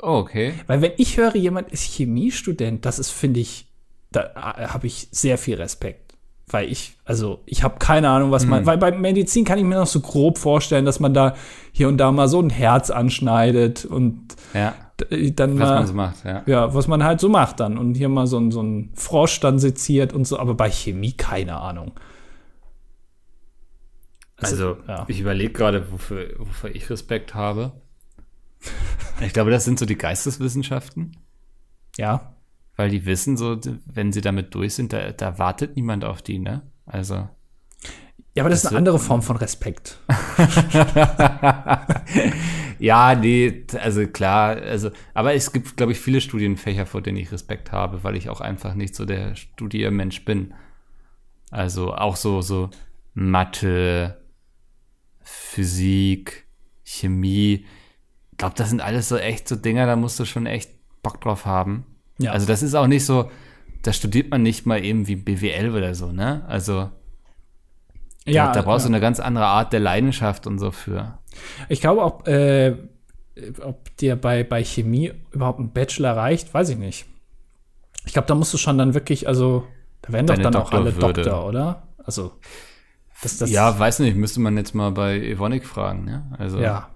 [0.00, 0.54] Oh, okay.
[0.66, 3.71] Weil wenn ich höre, jemand ist Chemiestudent, das ist, finde ich,
[4.12, 4.34] da
[4.72, 6.14] habe ich sehr viel Respekt.
[6.48, 9.76] Weil ich, also ich habe keine Ahnung, was man, weil bei Medizin kann ich mir
[9.76, 11.34] noch so grob vorstellen, dass man da
[11.72, 15.86] hier und da mal so ein Herz anschneidet und Ja, d- dann was mal, man
[15.86, 16.42] so macht, ja.
[16.44, 19.40] ja, was man halt so macht dann und hier mal so ein, so ein Frosch
[19.40, 21.92] dann seziert und so, aber bei Chemie keine Ahnung.
[24.36, 25.04] Also, ja.
[25.08, 27.72] ich überlege gerade, wofür, wofür ich Respekt habe.
[29.20, 31.16] Ich glaube, das sind so die Geisteswissenschaften,
[31.96, 32.31] Ja,
[32.82, 36.40] weil die wissen so, wenn sie damit durch sind, da, da wartet niemand auf die,
[36.40, 36.62] ne?
[36.84, 37.28] Also,
[38.34, 40.00] ja, aber das, ist Das eine andere Form von Respekt.
[42.80, 47.30] ja, nee, also klar, also, aber es gibt, glaube ich, viele Studienfächer, vor denen ich
[47.30, 50.52] Respekt habe, weil ich auch einfach nicht so der Studiermensch bin.
[51.52, 52.68] Also auch so, so
[53.14, 54.20] Mathe,
[55.20, 56.48] Physik,
[56.82, 57.64] Chemie.
[58.32, 60.72] Ich glaube, das sind alles so echt so Dinger, da musst du schon echt
[61.04, 61.86] Bock drauf haben.
[62.22, 62.32] Ja.
[62.32, 63.30] Also das ist auch nicht so,
[63.82, 66.44] da studiert man nicht mal eben wie BWL oder so, ne?
[66.46, 66.90] Also
[68.24, 68.88] da, da brauchst ja.
[68.88, 71.18] du eine ganz andere Art der Leidenschaft und so für.
[71.68, 72.76] Ich glaube auch, äh,
[73.60, 77.06] ob dir bei, bei Chemie überhaupt ein Bachelor reicht, weiß ich nicht.
[78.04, 79.64] Ich glaube, da musst du schon dann wirklich, also,
[80.02, 81.22] da werden doch Deine dann auch alle Doktorwürde.
[81.22, 81.82] Doktor, oder?
[82.04, 82.32] Also,
[83.22, 86.26] das, das, ja, weiß nicht, müsste man jetzt mal bei Evonik fragen, ne?
[86.38, 86.90] Also, ja.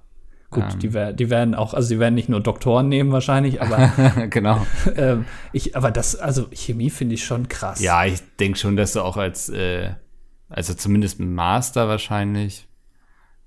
[0.51, 0.79] Gut, Ähm.
[0.79, 3.93] die, die werden auch, also die werden nicht nur Doktoren nehmen wahrscheinlich, aber,
[4.31, 4.65] genau.
[4.97, 7.81] ähm, ich, aber das, also Chemie finde ich schon krass.
[7.81, 9.91] Ja, ich denke schon, dass du auch als, äh,
[10.49, 12.69] also zumindest ein Master wahrscheinlich,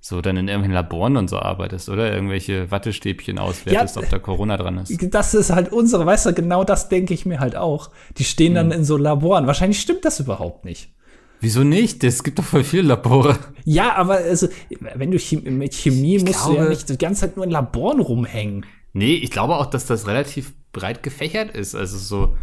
[0.01, 2.13] so dann in irgendwelchen Laboren und so arbeitest, oder?
[2.13, 4.97] Irgendwelche Wattestäbchen auswertest, Ja, ob da Corona dran ist.
[5.13, 7.89] Das ist halt unsere, weißt du, genau das denke ich mir halt auch.
[8.17, 8.69] Die stehen Hm.
[8.69, 9.45] dann in so Laboren.
[9.47, 10.93] Wahrscheinlich stimmt das überhaupt nicht.
[11.41, 12.03] Wieso nicht?
[12.03, 13.37] Es gibt doch voll viele Labore.
[13.63, 14.47] Ja, aber also,
[14.95, 17.51] wenn du Chem mit Chemie musst du ja glaube- nicht die ganze Zeit nur in
[17.51, 18.65] Laboren rumhängen.
[18.93, 21.75] Nee, ich glaube auch, dass das relativ breit gefächert ist.
[21.75, 22.35] Also so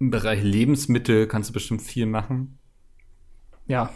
[0.00, 2.58] im Bereich Lebensmittel kannst du bestimmt viel machen.
[3.66, 3.90] Ja.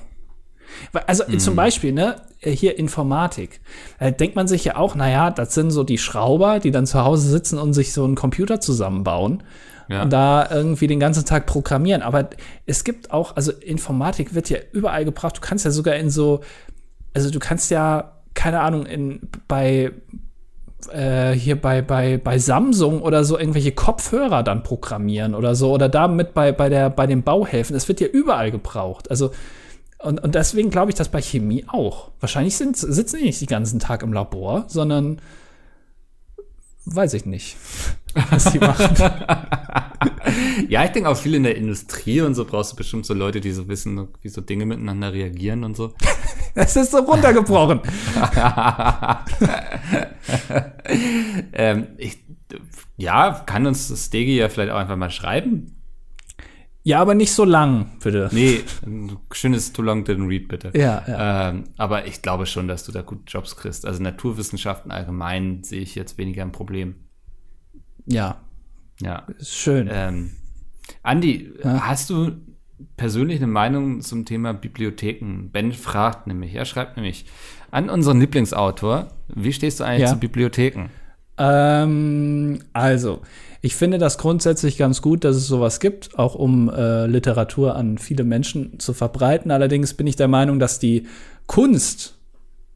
[1.06, 1.38] Also Hm.
[1.40, 3.60] zum Beispiel, ne, äh, hier Informatik.
[3.98, 7.02] Da denkt man sich ja auch, naja, das sind so die Schrauber, die dann zu
[7.04, 9.42] Hause sitzen und sich so einen Computer zusammenbauen
[9.90, 10.04] Ja.
[10.04, 12.02] da irgendwie den ganzen Tag programmieren.
[12.02, 12.30] Aber
[12.64, 15.38] es gibt auch, also Informatik wird ja überall gebraucht.
[15.38, 16.40] Du kannst ja sogar in so,
[17.12, 19.90] also du kannst ja, keine Ahnung, in, bei,
[20.92, 25.88] äh, hier bei, bei, bei Samsung oder so irgendwelche Kopfhörer dann programmieren oder so oder
[25.88, 27.74] damit bei, bei, der, bei den Bauhelfen.
[27.74, 29.10] Es wird ja überall gebraucht.
[29.10, 29.32] Also,
[29.98, 32.10] und, und deswegen glaube ich, dass bei Chemie auch.
[32.20, 35.20] Wahrscheinlich sind, sitzen die nicht den ganzen Tag im Labor, sondern
[36.86, 37.56] weiß ich nicht,
[38.30, 38.96] was sie machen.
[40.68, 43.40] Ja, ich denke auch viel in der Industrie und so brauchst du bestimmt so Leute,
[43.40, 45.94] die so wissen, wie so Dinge miteinander reagieren und so.
[46.54, 47.80] Es ist so runtergebrochen.
[51.52, 52.18] ähm, ich,
[52.96, 55.79] ja, kann uns Stegi ja vielleicht auch einfach mal schreiben.
[56.82, 58.30] Ja, aber nicht so lang, bitte.
[58.32, 60.70] Nee, ein schönes Too Long Didn't Read, bitte.
[60.74, 61.50] Ja, ja.
[61.50, 63.84] Ähm, aber ich glaube schon, dass du da gut Jobs kriegst.
[63.86, 66.94] Also Naturwissenschaften allgemein sehe ich jetzt weniger ein Problem.
[68.06, 68.36] Ja,
[69.02, 69.26] Ja.
[69.38, 69.88] ist schön.
[69.92, 70.30] Ähm,
[71.02, 71.86] Andi, Ja.
[71.86, 72.32] hast du
[72.96, 75.50] persönlich eine Meinung zum Thema Bibliotheken?
[75.52, 77.26] Ben fragt nämlich, er schreibt nämlich
[77.70, 80.14] an unseren Lieblingsautor, wie stehst du eigentlich Ja.
[80.14, 80.88] zu Bibliotheken?
[81.40, 83.20] Ähm, also,
[83.62, 87.98] ich finde das grundsätzlich ganz gut, dass es sowas gibt, auch um äh, Literatur an
[87.98, 89.50] viele Menschen zu verbreiten.
[89.50, 91.06] Allerdings bin ich der Meinung, dass die
[91.46, 92.20] Kunst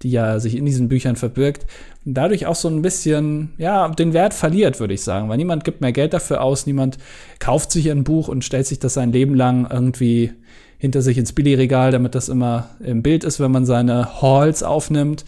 [0.04, 1.66] die ja sich in diesen Büchern verbirgt,
[2.04, 5.28] dadurch auch so ein bisschen, ja, den Wert verliert, würde ich sagen.
[5.28, 6.98] Weil niemand gibt mehr Geld dafür aus, niemand
[7.38, 10.32] kauft sich ein Buch und stellt sich das sein Leben lang irgendwie
[10.76, 15.24] hinter sich ins Billigregal, damit das immer im Bild ist, wenn man seine Halls aufnimmt.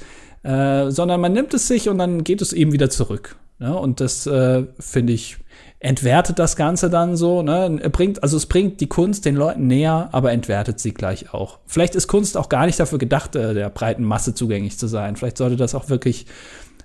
[0.46, 3.34] Äh, sondern man nimmt es sich und dann geht es eben wieder zurück.
[3.58, 5.38] Ja, und das äh, finde ich
[5.80, 7.80] entwertet das Ganze dann so, ne?
[7.90, 11.58] Bringt, also es bringt die Kunst den Leuten näher, aber entwertet sie gleich auch.
[11.66, 15.16] Vielleicht ist Kunst auch gar nicht dafür gedacht, äh, der breiten Masse zugänglich zu sein.
[15.16, 16.26] Vielleicht sollte das auch wirklich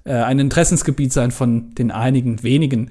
[0.05, 2.89] äh, ein Interessensgebiet sein von den einigen wenigen.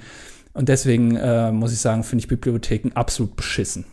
[0.53, 3.87] Und deswegen äh, muss ich sagen, finde ich Bibliotheken absolut beschissen.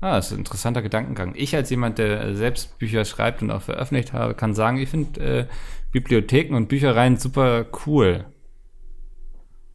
[0.00, 1.34] Ah, das ist ein interessanter Gedankengang.
[1.36, 5.20] Ich als jemand, der selbst Bücher schreibt und auch veröffentlicht habe, kann sagen, ich finde
[5.20, 5.46] äh,
[5.94, 8.24] Bibliotheken und Büchereien super cool.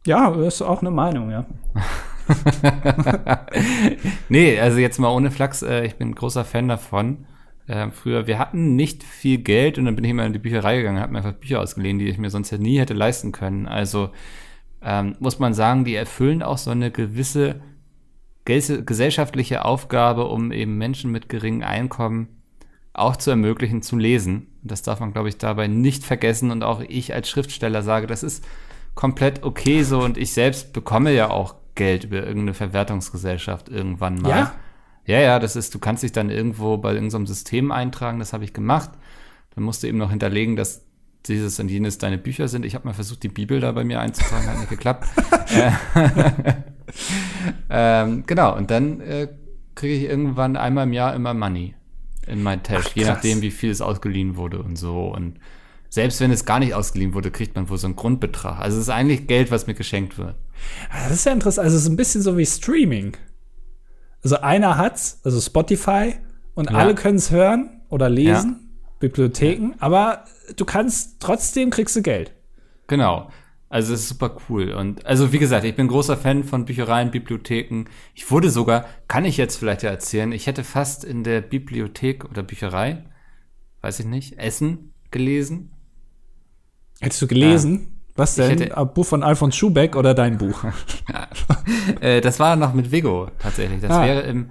[0.06, 1.46] Ja, das ist auch eine Meinung, ja.
[4.28, 7.24] nee, also jetzt mal ohne Flachs, äh, ich bin ein großer Fan davon.
[7.66, 10.76] Äh, früher, wir hatten nicht viel Geld und dann bin ich immer in die Bücherei
[10.76, 13.66] gegangen, habe mir einfach Bücher ausgeliehen, die ich mir sonst ja nie hätte leisten können.
[13.66, 14.10] Also
[14.82, 17.62] ähm, muss man sagen, die erfüllen auch so eine gewisse
[18.44, 22.28] gesellschaftliche Aufgabe, um eben Menschen mit geringem Einkommen
[22.92, 24.49] auch zu ermöglichen, zu lesen.
[24.62, 26.50] Das darf man, glaube ich, dabei nicht vergessen.
[26.50, 28.44] Und auch ich als Schriftsteller sage, das ist
[28.94, 34.28] komplett okay so und ich selbst bekomme ja auch Geld über irgendeine Verwertungsgesellschaft irgendwann mal.
[34.30, 34.52] Ja?
[35.06, 38.44] Ja, ja, das ist, du kannst dich dann irgendwo bei irgendeinem System eintragen, das habe
[38.44, 38.90] ich gemacht.
[39.54, 40.84] Dann musst du eben noch hinterlegen, dass
[41.26, 42.64] dieses und jenes deine Bücher sind.
[42.64, 45.06] Ich habe mal versucht, die Bibel da bei mir einzutragen, hat nicht geklappt.
[45.54, 45.72] Äh,
[47.70, 49.28] ähm, genau, und dann äh,
[49.74, 51.74] kriege ich irgendwann einmal im Jahr immer Money
[52.26, 55.08] in mein Tash, Ach, je nachdem, wie viel es ausgeliehen wurde und so.
[55.08, 55.38] Und
[55.88, 58.60] selbst wenn es gar nicht ausgeliehen wurde, kriegt man wohl so einen Grundbetrag.
[58.60, 60.36] Also es ist eigentlich Geld, was mir geschenkt wird.
[60.92, 61.64] Das ist ja interessant.
[61.64, 63.16] Also es ist ein bisschen so wie Streaming.
[64.22, 66.14] Also einer hat's, also Spotify,
[66.54, 66.76] und ja.
[66.76, 68.96] alle können es hören oder lesen, ja.
[68.98, 69.76] Bibliotheken, ja.
[69.78, 70.24] aber
[70.56, 72.32] du kannst trotzdem kriegst du Geld.
[72.86, 73.30] Genau.
[73.70, 74.72] Also es ist super cool.
[74.72, 77.84] Und also wie gesagt, ich bin großer Fan von Büchereien, Bibliotheken.
[78.14, 82.24] Ich wurde sogar, kann ich jetzt vielleicht ja erzählen, ich hätte fast in der Bibliothek
[82.24, 83.04] oder Bücherei,
[83.80, 85.70] weiß ich nicht, Essen gelesen.
[87.00, 87.80] Hättest du gelesen?
[87.80, 87.86] Ja.
[88.16, 88.58] Was denn?
[88.58, 90.64] Hätte, Ein Buch von Alfons Schubeck oder dein Buch?
[92.00, 93.80] äh, das war noch mit Vigo tatsächlich.
[93.80, 94.04] Das ah.
[94.04, 94.50] wäre im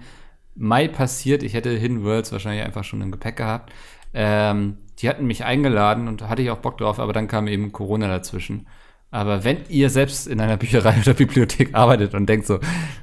[0.56, 1.44] Mai passiert.
[1.44, 3.74] Ich hätte Hidden Worlds wahrscheinlich einfach schon im Gepäck gehabt.
[4.14, 7.74] Ähm, die hatten mich eingeladen und hatte ich auch Bock drauf, aber dann kam eben
[7.74, 8.66] Corona dazwischen.
[9.12, 12.60] Aber wenn ihr selbst in einer Bücherei oder Bibliothek arbeitet und denkt so,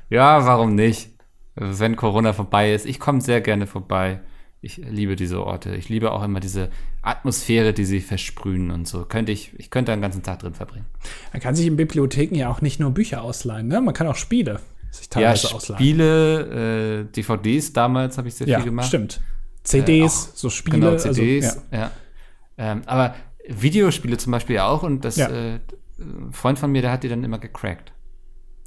[0.09, 1.11] ja, warum nicht?
[1.55, 4.21] Wenn Corona vorbei ist, ich komme sehr gerne vorbei.
[4.61, 5.75] Ich liebe diese Orte.
[5.75, 6.71] Ich liebe auch immer diese
[7.03, 9.05] Atmosphäre, die sie versprühen und so.
[9.05, 10.87] Könnte ich, ich könnte einen ganzen Tag drin verbringen.
[11.33, 13.81] Man kann sich in Bibliotheken ja auch nicht nur Bücher ausleihen, ne?
[13.81, 15.79] Man kann auch Spiele sich teilweise ja, ausleihen.
[15.79, 18.89] Spiele, äh, DVDs damals habe ich sehr ja, viel gemacht.
[18.89, 19.21] Stimmt.
[19.63, 20.79] CDs, äh, so Spiele.
[20.79, 21.79] Genau, CDs, also, ja.
[21.79, 21.91] ja.
[22.59, 23.15] Ähm, aber
[23.49, 25.29] Videospiele zum Beispiel auch und das ja.
[25.29, 25.61] äh,
[26.31, 27.93] Freund von mir, der hat die dann immer gecrackt.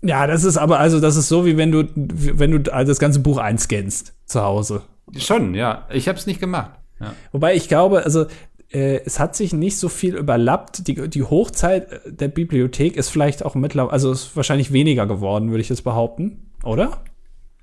[0.01, 3.19] Ja, das ist aber, also das ist so, wie wenn du, wenn du das ganze
[3.19, 4.83] Buch einscannst zu Hause.
[5.17, 5.87] Schon, ja.
[5.91, 6.71] Ich habe es nicht gemacht.
[6.99, 7.13] Ja.
[7.31, 8.25] Wobei ich glaube, also
[8.71, 10.87] äh, es hat sich nicht so viel überlappt.
[10.87, 15.61] Die, die Hochzeit der Bibliothek ist vielleicht auch mittlerweile, also ist wahrscheinlich weniger geworden, würde
[15.61, 17.03] ich jetzt behaupten, oder?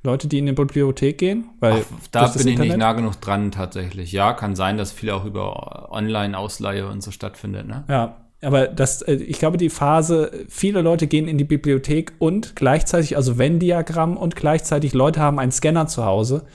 [0.02, 1.50] Leute, die in die Bibliothek gehen?
[1.58, 4.12] Weil Ach, da bin ich nicht nah genug dran tatsächlich.
[4.12, 7.84] Ja, kann sein, dass viel auch über Online-Ausleihe und so stattfindet, ne?
[7.88, 12.54] Ja, aber das, äh, ich glaube, die Phase, viele Leute gehen in die Bibliothek und
[12.54, 16.46] gleichzeitig, also Venn-Diagramm und gleichzeitig Leute haben einen Scanner zu Hause.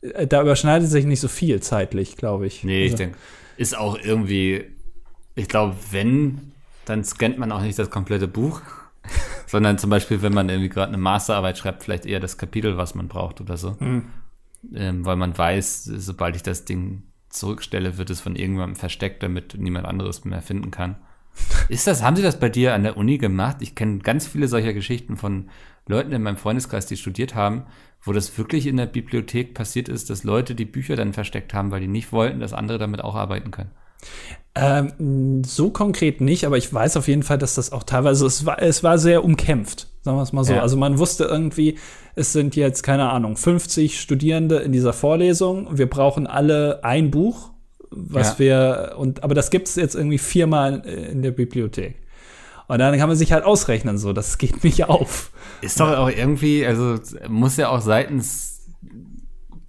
[0.00, 2.64] Äh, da überschneidet sich nicht so viel zeitlich, glaube ich.
[2.64, 2.94] Nee, also.
[2.94, 3.18] ich denke,
[3.56, 4.64] ist auch irgendwie,
[5.36, 6.50] ich glaube, wenn,
[6.84, 8.60] dann scannt man auch nicht das komplette Buch,
[9.46, 12.96] sondern zum Beispiel, wenn man irgendwie gerade eine Masterarbeit schreibt, vielleicht eher das Kapitel, was
[12.96, 13.76] man braucht oder so.
[13.78, 14.06] Mhm.
[14.74, 19.54] Ähm, weil man weiß, sobald ich das Ding zurückstelle, wird es von irgendjemandem versteckt, damit
[19.56, 20.96] niemand anderes mehr finden kann.
[21.68, 23.58] Ist das, haben Sie das bei dir an der Uni gemacht?
[23.60, 25.48] Ich kenne ganz viele solcher Geschichten von
[25.88, 27.64] Leuten in meinem Freundeskreis, die studiert haben,
[28.02, 31.70] wo das wirklich in der Bibliothek passiert ist, dass Leute die Bücher dann versteckt haben,
[31.70, 33.70] weil die nicht wollten, dass andere damit auch arbeiten können.
[34.54, 38.46] Ähm, so konkret nicht, aber ich weiß auf jeden Fall, dass das auch teilweise, es
[38.46, 40.54] war, es war sehr umkämpft, sagen wir es mal so.
[40.54, 40.62] Ja.
[40.62, 41.78] Also man wusste irgendwie,
[42.14, 45.76] es sind jetzt, keine Ahnung, 50 Studierende in dieser Vorlesung.
[45.76, 47.50] Wir brauchen alle ein Buch
[47.90, 48.38] was ja.
[48.38, 51.96] wir, und, aber das gibt es jetzt irgendwie viermal in der Bibliothek.
[52.68, 55.30] Und dann kann man sich halt ausrechnen, so, das geht nicht auf.
[55.60, 56.96] Ist doch auch irgendwie, also
[57.28, 58.56] muss ja auch seitens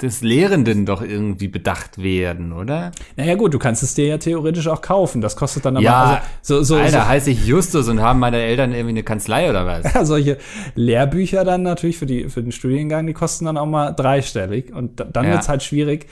[0.02, 2.92] des Lehrenden doch irgendwie bedacht werden, oder?
[3.16, 5.22] Naja, gut, du kannst es dir ja theoretisch auch kaufen.
[5.22, 5.84] Das kostet dann aber.
[5.84, 7.08] Ja, also, so, so, Alter, so.
[7.08, 9.94] heiße ich Justus und haben meine Eltern irgendwie eine Kanzlei oder was?
[9.98, 10.38] Ja, solche
[10.76, 14.72] Lehrbücher dann natürlich für, die, für den Studiengang, die kosten dann auch mal dreistellig.
[14.72, 15.32] Und dann ja.
[15.32, 16.06] wird es halt schwierig,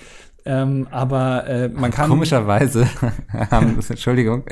[0.48, 2.08] Ähm, aber äh, man kann.
[2.08, 2.88] Komischerweise
[3.52, 4.44] haben, Entschuldigung,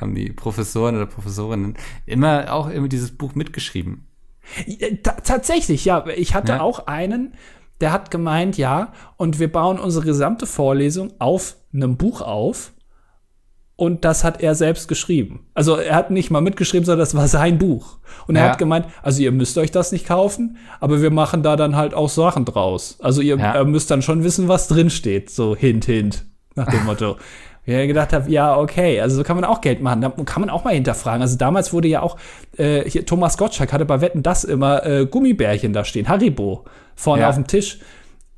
[0.00, 1.74] haben die Professoren oder Professorinnen
[2.06, 4.06] immer auch irgendwie dieses Buch mitgeschrieben.
[4.66, 6.06] Äh, ta tatsächlich, ja.
[6.06, 6.60] Ich hatte ja.
[6.60, 7.34] auch einen,
[7.80, 12.72] der hat gemeint, ja, und wir bauen unsere gesamte Vorlesung auf einem Buch auf.
[13.78, 15.46] Und das hat er selbst geschrieben.
[15.52, 17.98] Also er hat nicht mal mitgeschrieben, sondern das war sein Buch.
[18.26, 18.50] Und er ja.
[18.50, 21.92] hat gemeint, also ihr müsst euch das nicht kaufen, aber wir machen da dann halt
[21.92, 22.96] auch Sachen draus.
[23.00, 23.62] Also ihr ja.
[23.64, 25.28] müsst dann schon wissen, was drin steht.
[25.28, 26.24] So hint, hint,
[26.54, 27.16] nach dem Motto.
[27.66, 30.00] ich gedacht habe, ja, okay, also so kann man auch Geld machen.
[30.00, 31.20] Da kann man auch mal hinterfragen.
[31.20, 32.16] Also damals wurde ja auch,
[32.56, 36.64] äh, hier, Thomas Gottschalk hatte bei Wetten das immer äh, Gummibärchen da stehen, Haribo,
[36.94, 37.28] vorne ja.
[37.28, 37.80] auf dem Tisch.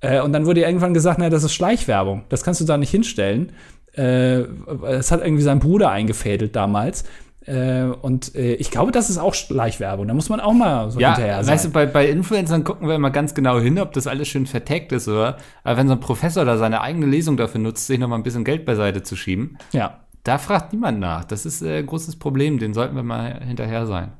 [0.00, 2.24] Äh, und dann wurde ja irgendwann gesagt, naja, das ist Schleichwerbung.
[2.28, 3.52] Das kannst du da nicht hinstellen.
[3.98, 4.44] Äh,
[4.82, 7.04] das hat irgendwie sein Bruder eingefädelt damals.
[7.48, 10.06] Äh, und äh, ich glaube, das ist auch Schleichwerbung.
[10.06, 11.54] Da muss man auch mal so ja, hinterher sein.
[11.54, 14.46] Weißt du, bei, bei Influencern gucken wir immer ganz genau hin, ob das alles schön
[14.46, 15.38] verteckt ist, oder?
[15.64, 18.22] Aber wenn so ein Professor da seine eigene Lesung dafür nutzt, sich noch mal ein
[18.22, 19.98] bisschen Geld beiseite zu schieben, ja.
[20.24, 21.24] da fragt niemand nach.
[21.24, 24.12] Das ist äh, ein großes Problem, den sollten wir mal hinterher sein.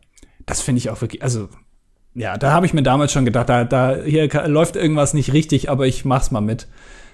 [0.47, 1.49] Das finde ich auch wirklich, also
[2.15, 5.71] ja, da habe ich mir damals schon gedacht, da, da hier läuft irgendwas nicht richtig,
[5.71, 6.67] aber ich mach's mal mit.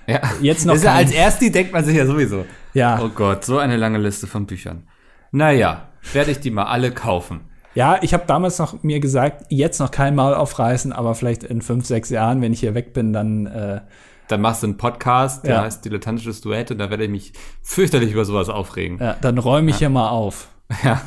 [0.06, 0.20] Ja.
[0.40, 0.74] Jetzt noch.
[0.74, 2.44] Ist ja als Ersti denkt man sich ja sowieso.
[2.72, 3.00] Ja.
[3.02, 4.86] Oh Gott, so eine lange Liste von Büchern.
[5.30, 7.40] Naja, werde ich die mal alle kaufen.
[7.74, 11.60] Ja, ich habe damals noch mir gesagt, jetzt noch kein Maul aufreißen, aber vielleicht in
[11.60, 13.46] fünf, sechs Jahren, wenn ich hier weg bin, dann.
[13.46, 13.80] Äh,
[14.28, 15.62] dann machst du einen Podcast, der ja.
[15.62, 17.32] heißt Dilettantisches Duett und da werde ich mich
[17.62, 18.98] fürchterlich über sowas aufregen.
[18.98, 19.80] Ja, dann räume ich ja.
[19.80, 20.48] hier mal auf.
[20.82, 21.02] Ja.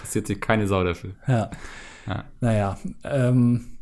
[0.00, 1.10] Passiert sich keine Sau dafür.
[1.28, 1.50] Ja.
[2.06, 2.24] ja.
[2.40, 2.78] Naja.
[3.04, 3.75] Ähm,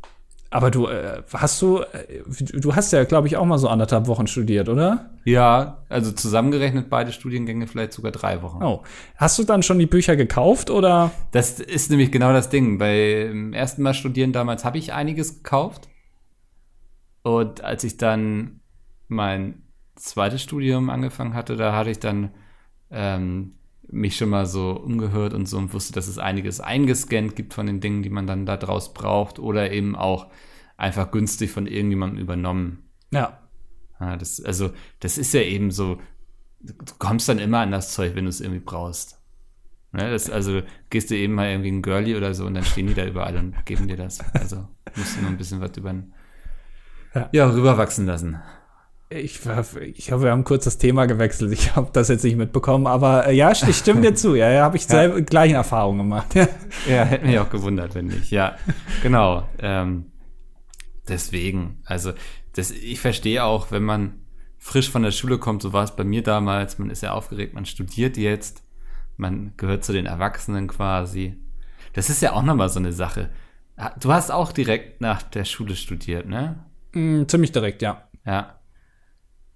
[0.54, 4.06] aber du äh, hast du, äh, du hast ja, glaube ich, auch mal so anderthalb
[4.06, 5.10] Wochen studiert, oder?
[5.24, 8.62] Ja, also zusammengerechnet beide Studiengänge vielleicht sogar drei Wochen.
[8.62, 8.84] Oh.
[9.16, 11.10] Hast du dann schon die Bücher gekauft oder?
[11.32, 12.78] Das ist nämlich genau das Ding.
[12.78, 15.88] Beim ersten Mal studieren damals habe ich einiges gekauft.
[17.24, 18.60] Und als ich dann
[19.08, 19.64] mein
[19.96, 22.30] zweites Studium angefangen hatte, da hatte ich dann
[22.92, 23.56] ähm,
[23.94, 27.66] mich schon mal so umgehört und so und wusste, dass es einiges eingescannt gibt von
[27.66, 30.26] den Dingen, die man dann da draus braucht oder eben auch
[30.76, 32.90] einfach günstig von irgendjemandem übernommen.
[33.10, 33.40] Ja.
[34.00, 35.98] ja das, also, das ist ja eben so,
[36.60, 39.20] du kommst dann immer an das Zeug, wenn du es irgendwie brauchst.
[39.92, 42.88] Ne, das, also gehst du eben mal irgendwie ein Girlie oder so und dann stehen
[42.88, 44.18] die da überall und geben dir das.
[44.34, 45.94] Also musst du nur ein bisschen was über
[47.14, 47.28] ja.
[47.30, 48.42] ja, rüberwachsen lassen.
[49.16, 49.40] Ich,
[49.94, 51.52] ich hoffe, wir haben kurz das Thema gewechselt.
[51.52, 54.34] Ich habe das jetzt nicht mitbekommen, aber äh, ja, ich stimme dir zu.
[54.34, 56.34] Ja, ja habe ich selber gleichen Erfahrungen gemacht.
[56.34, 56.48] Ja.
[56.88, 58.32] ja, hätte mich auch gewundert, wenn nicht.
[58.32, 58.56] Ja,
[59.02, 59.48] genau.
[59.60, 60.06] Ähm,
[61.08, 62.12] deswegen, also
[62.54, 64.14] das, ich verstehe auch, wenn man
[64.58, 67.54] frisch von der Schule kommt, so war es bei mir damals, man ist ja aufgeregt,
[67.54, 68.64] man studiert jetzt,
[69.16, 71.38] man gehört zu den Erwachsenen quasi.
[71.92, 73.30] Das ist ja auch nochmal so eine Sache.
[74.00, 76.64] Du hast auch direkt nach der Schule studiert, ne?
[76.92, 78.08] Mm, ziemlich direkt, ja.
[78.26, 78.58] Ja.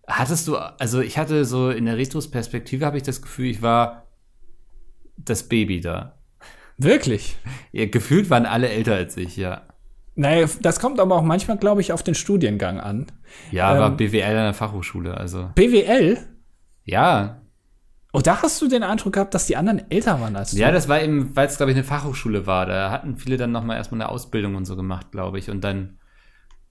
[0.09, 4.07] Hattest du, also ich hatte so in der Retrospektive habe ich das Gefühl, ich war
[5.19, 6.19] das Baby da.
[6.79, 7.37] Wirklich?
[7.73, 9.63] Ja, gefühlt waren alle älter als ich, ja.
[10.15, 13.07] Naja, das kommt aber auch manchmal, glaube ich, auf den Studiengang an.
[13.51, 15.51] Ja, ähm, war BWL an der Fachhochschule, also.
[15.55, 16.19] BWL?
[16.85, 17.43] Ja.
[18.13, 20.57] Oh, da hast du den Eindruck gehabt, dass die anderen älter waren als du.
[20.57, 22.65] Ja, das war eben, weil es, glaube ich, eine Fachhochschule war.
[22.65, 25.63] Da hatten viele dann noch mal erstmal eine Ausbildung und so gemacht, glaube ich, und
[25.63, 25.99] dann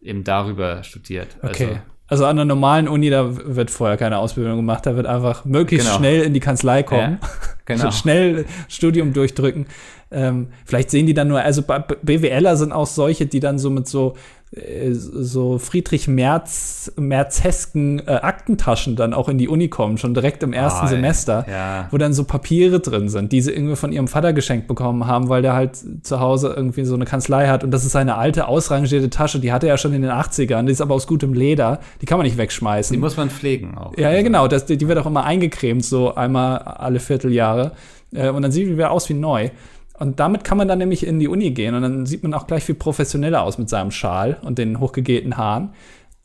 [0.02, 1.38] eben darüber studiert.
[1.44, 1.66] Okay.
[1.68, 5.46] Also, also an einer normalen Uni, da wird vorher keine Ausbildung gemacht, da wird einfach
[5.46, 6.00] möglichst genau.
[6.00, 7.30] schnell in die Kanzlei kommen, ja,
[7.66, 7.92] genau.
[7.92, 9.66] schnell Studium durchdrücken.
[10.10, 13.88] Ähm, vielleicht sehen die dann nur, also BWLer sind auch solche, die dann so mit
[13.88, 14.16] so
[14.52, 20.54] so Friedrich Merz, Merzesken äh, Aktentaschen dann auch in die Uni kommen, schon direkt im
[20.54, 21.88] ersten oh, Semester, ja.
[21.92, 25.28] wo dann so Papiere drin sind, die sie irgendwie von ihrem Vater geschenkt bekommen haben,
[25.28, 28.48] weil der halt zu Hause irgendwie so eine Kanzlei hat und das ist seine alte,
[28.48, 31.80] ausrangierte Tasche, die hatte er schon in den 80ern, die ist aber aus gutem Leder,
[32.02, 32.94] die kann man nicht wegschmeißen.
[32.94, 33.98] Die muss man pflegen auch.
[33.98, 37.74] Ja, ja, genau, das, die wird auch immer eingecremt, so einmal alle Vierteljahre
[38.14, 39.50] äh, und dann sieht die wieder aus wie neu.
[39.98, 42.46] Und damit kann man dann nämlich in die Uni gehen und dann sieht man auch
[42.48, 45.74] gleich viel professioneller aus mit seinem Schal und den hochgegelten Haaren.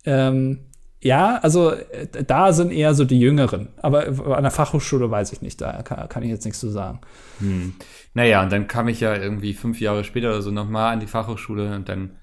[0.05, 0.59] Ähm,
[1.01, 3.68] ja, also äh, da sind eher so die Jüngeren.
[3.81, 4.07] Aber
[4.37, 7.01] an der Fachhochschule weiß ich nicht, da kann, kann ich jetzt nichts zu sagen.
[7.39, 7.75] Hm.
[8.14, 11.07] Naja, und dann kam ich ja irgendwie fünf Jahre später oder so nochmal an die
[11.07, 12.18] Fachhochschule und dann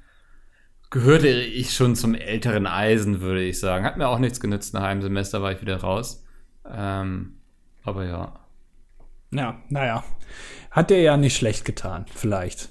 [0.91, 3.85] gehörte ich schon zum älteren Eisen, würde ich sagen.
[3.85, 4.73] Hat mir auch nichts genützt.
[4.73, 6.25] Nach einem Semester war ich wieder raus.
[6.65, 7.39] Ähm,
[7.83, 8.39] aber ja.
[9.31, 10.03] Ja, naja.
[10.71, 12.69] Hat der ja nicht schlecht getan, vielleicht.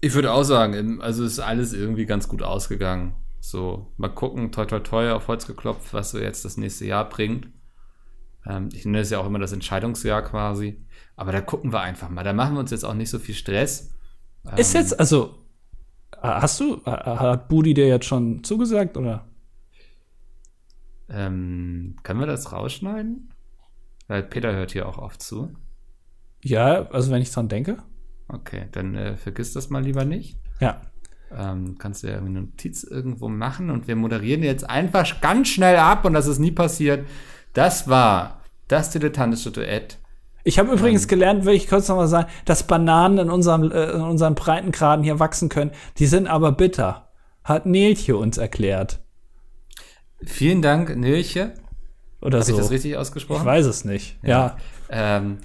[0.00, 3.14] Ich würde auch sagen, also ist alles irgendwie ganz gut ausgegangen.
[3.40, 7.08] So, mal gucken, toi toi toi auf Holz geklopft, was so jetzt das nächste Jahr
[7.08, 7.48] bringt.
[8.46, 10.84] Ähm, ich nenne es ja auch immer das Entscheidungsjahr quasi.
[11.16, 12.24] Aber da gucken wir einfach mal.
[12.24, 13.94] Da machen wir uns jetzt auch nicht so viel Stress.
[14.56, 15.36] Ist ähm, jetzt, also,
[16.20, 19.28] hast du, hat Budi dir jetzt schon zugesagt oder?
[21.08, 23.32] Ähm, können wir das rausschneiden?
[24.08, 25.54] Weil Peter hört hier auch oft zu.
[26.42, 27.78] Ja, also wenn ich dran denke.
[28.28, 30.38] Okay, dann äh, vergiss das mal lieber nicht.
[30.60, 30.80] Ja.
[31.36, 35.76] Ähm, kannst du ja eine Notiz irgendwo machen und wir moderieren jetzt einfach ganz schnell
[35.76, 37.06] ab und das ist nie passiert.
[37.52, 39.98] Das war das dilettantische Duett.
[40.44, 43.92] Ich habe übrigens gelernt, will ich kurz noch mal sagen, dass Bananen in unserem, äh,
[43.92, 45.70] in unseren Breitengraden hier wachsen können.
[45.98, 47.08] Die sind aber bitter.
[47.44, 49.00] Hat Nelche uns erklärt.
[50.24, 51.54] Vielen Dank, Nilche.
[52.20, 52.52] Oder Habe so.
[52.52, 53.40] ich das richtig ausgesprochen?
[53.40, 54.18] Ich weiß es nicht.
[54.22, 54.56] Ja.
[54.88, 55.38] Ähm,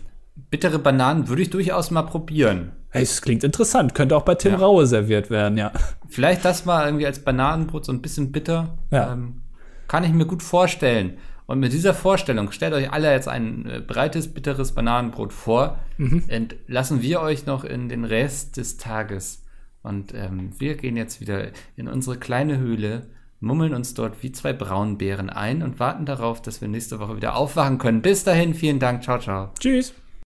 [0.49, 2.71] bittere Bananen würde ich durchaus mal probieren.
[2.89, 3.93] Hey, es klingt interessant.
[3.95, 4.57] Könnte auch bei Tim Ja.
[4.59, 5.71] Raue serviert werden, ja.
[6.07, 8.77] Vielleicht das mal irgendwie als Bananenbrot so ein bisschen bitter.
[8.91, 9.13] Ja.
[9.13, 9.41] Ähm,
[9.87, 11.17] kann ich mir gut vorstellen.
[11.45, 15.79] Und mit dieser Vorstellung stellt euch alle jetzt ein äh, breites, bitteres Bananenbrot vor.
[15.97, 19.43] Und lassen wir euch noch in den Rest des Tages.
[19.81, 23.07] Und ähm, wir gehen jetzt wieder in unsere kleine Höhle,
[23.39, 27.35] mummeln uns dort wie zwei Braunbären ein und warten darauf, dass wir nächste Woche wieder
[27.35, 28.01] aufwachen können.
[28.01, 29.03] Bis dahin, vielen Dank.
[29.03, 29.51] Ciao, ciao.
[29.59, 29.93] Tschüss.